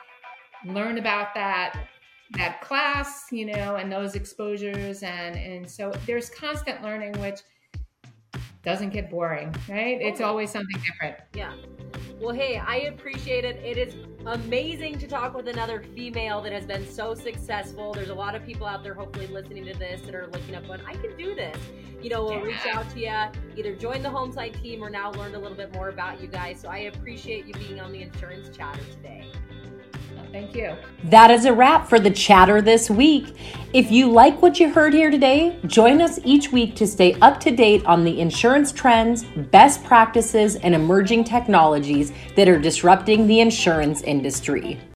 learn 0.64 0.98
about 0.98 1.34
that 1.34 1.88
that 2.32 2.60
class, 2.60 3.26
you 3.30 3.46
know, 3.46 3.76
and 3.76 3.90
those 3.90 4.14
exposures. 4.14 5.02
And, 5.02 5.36
and 5.36 5.70
so 5.70 5.92
there's 6.06 6.30
constant 6.30 6.82
learning, 6.82 7.12
which 7.20 7.40
doesn't 8.62 8.90
get 8.90 9.08
boring, 9.10 9.54
right? 9.68 10.00
It's 10.00 10.20
always 10.20 10.50
something 10.50 10.80
different. 10.84 11.16
Yeah. 11.34 11.54
Well, 12.20 12.34
hey, 12.34 12.58
I 12.58 12.76
appreciate 12.92 13.44
it. 13.44 13.56
It 13.64 13.78
is 13.78 13.94
amazing 14.26 14.98
to 14.98 15.06
talk 15.06 15.34
with 15.34 15.46
another 15.46 15.84
female 15.94 16.42
that 16.42 16.52
has 16.52 16.66
been 16.66 16.86
so 16.86 17.14
successful. 17.14 17.92
There's 17.92 18.08
a 18.08 18.14
lot 18.14 18.34
of 18.34 18.44
people 18.44 18.66
out 18.66 18.82
there, 18.82 18.92
hopefully, 18.92 19.28
listening 19.28 19.64
to 19.66 19.78
this 19.78 20.00
that 20.02 20.14
are 20.14 20.26
looking 20.26 20.56
up 20.56 20.66
going, 20.66 20.80
I 20.86 20.94
can 20.94 21.16
do 21.16 21.36
this. 21.36 21.56
You 22.02 22.10
know, 22.10 22.24
we'll 22.24 22.34
yeah. 22.34 22.42
reach 22.42 22.66
out 22.66 22.90
to 22.90 23.00
you, 23.00 23.56
either 23.56 23.74
join 23.76 24.02
the 24.02 24.08
Homesite 24.08 24.60
team 24.60 24.82
or 24.82 24.90
now 24.90 25.12
learn 25.12 25.34
a 25.34 25.38
little 25.38 25.56
bit 25.56 25.72
more 25.72 25.88
about 25.88 26.20
you 26.20 26.26
guys. 26.26 26.60
So 26.60 26.68
I 26.68 26.78
appreciate 26.78 27.46
you 27.46 27.54
being 27.54 27.80
on 27.80 27.92
the 27.92 28.02
Insurance 28.02 28.54
Chatter 28.54 28.82
today. 28.90 29.30
Thank 30.32 30.54
you. 30.54 30.76
That 31.04 31.30
is 31.30 31.44
a 31.44 31.52
wrap 31.52 31.88
for 31.88 31.98
the 31.98 32.10
chatter 32.10 32.60
this 32.60 32.90
week. 32.90 33.34
If 33.72 33.90
you 33.90 34.10
like 34.10 34.40
what 34.42 34.60
you 34.60 34.70
heard 34.70 34.92
here 34.92 35.10
today, 35.10 35.58
join 35.66 36.00
us 36.00 36.18
each 36.24 36.52
week 36.52 36.74
to 36.76 36.86
stay 36.86 37.14
up 37.20 37.40
to 37.40 37.50
date 37.50 37.84
on 37.86 38.04
the 38.04 38.20
insurance 38.20 38.72
trends, 38.72 39.24
best 39.24 39.84
practices, 39.84 40.56
and 40.56 40.74
emerging 40.74 41.24
technologies 41.24 42.12
that 42.36 42.48
are 42.48 42.58
disrupting 42.58 43.26
the 43.26 43.40
insurance 43.40 44.02
industry. 44.02 44.78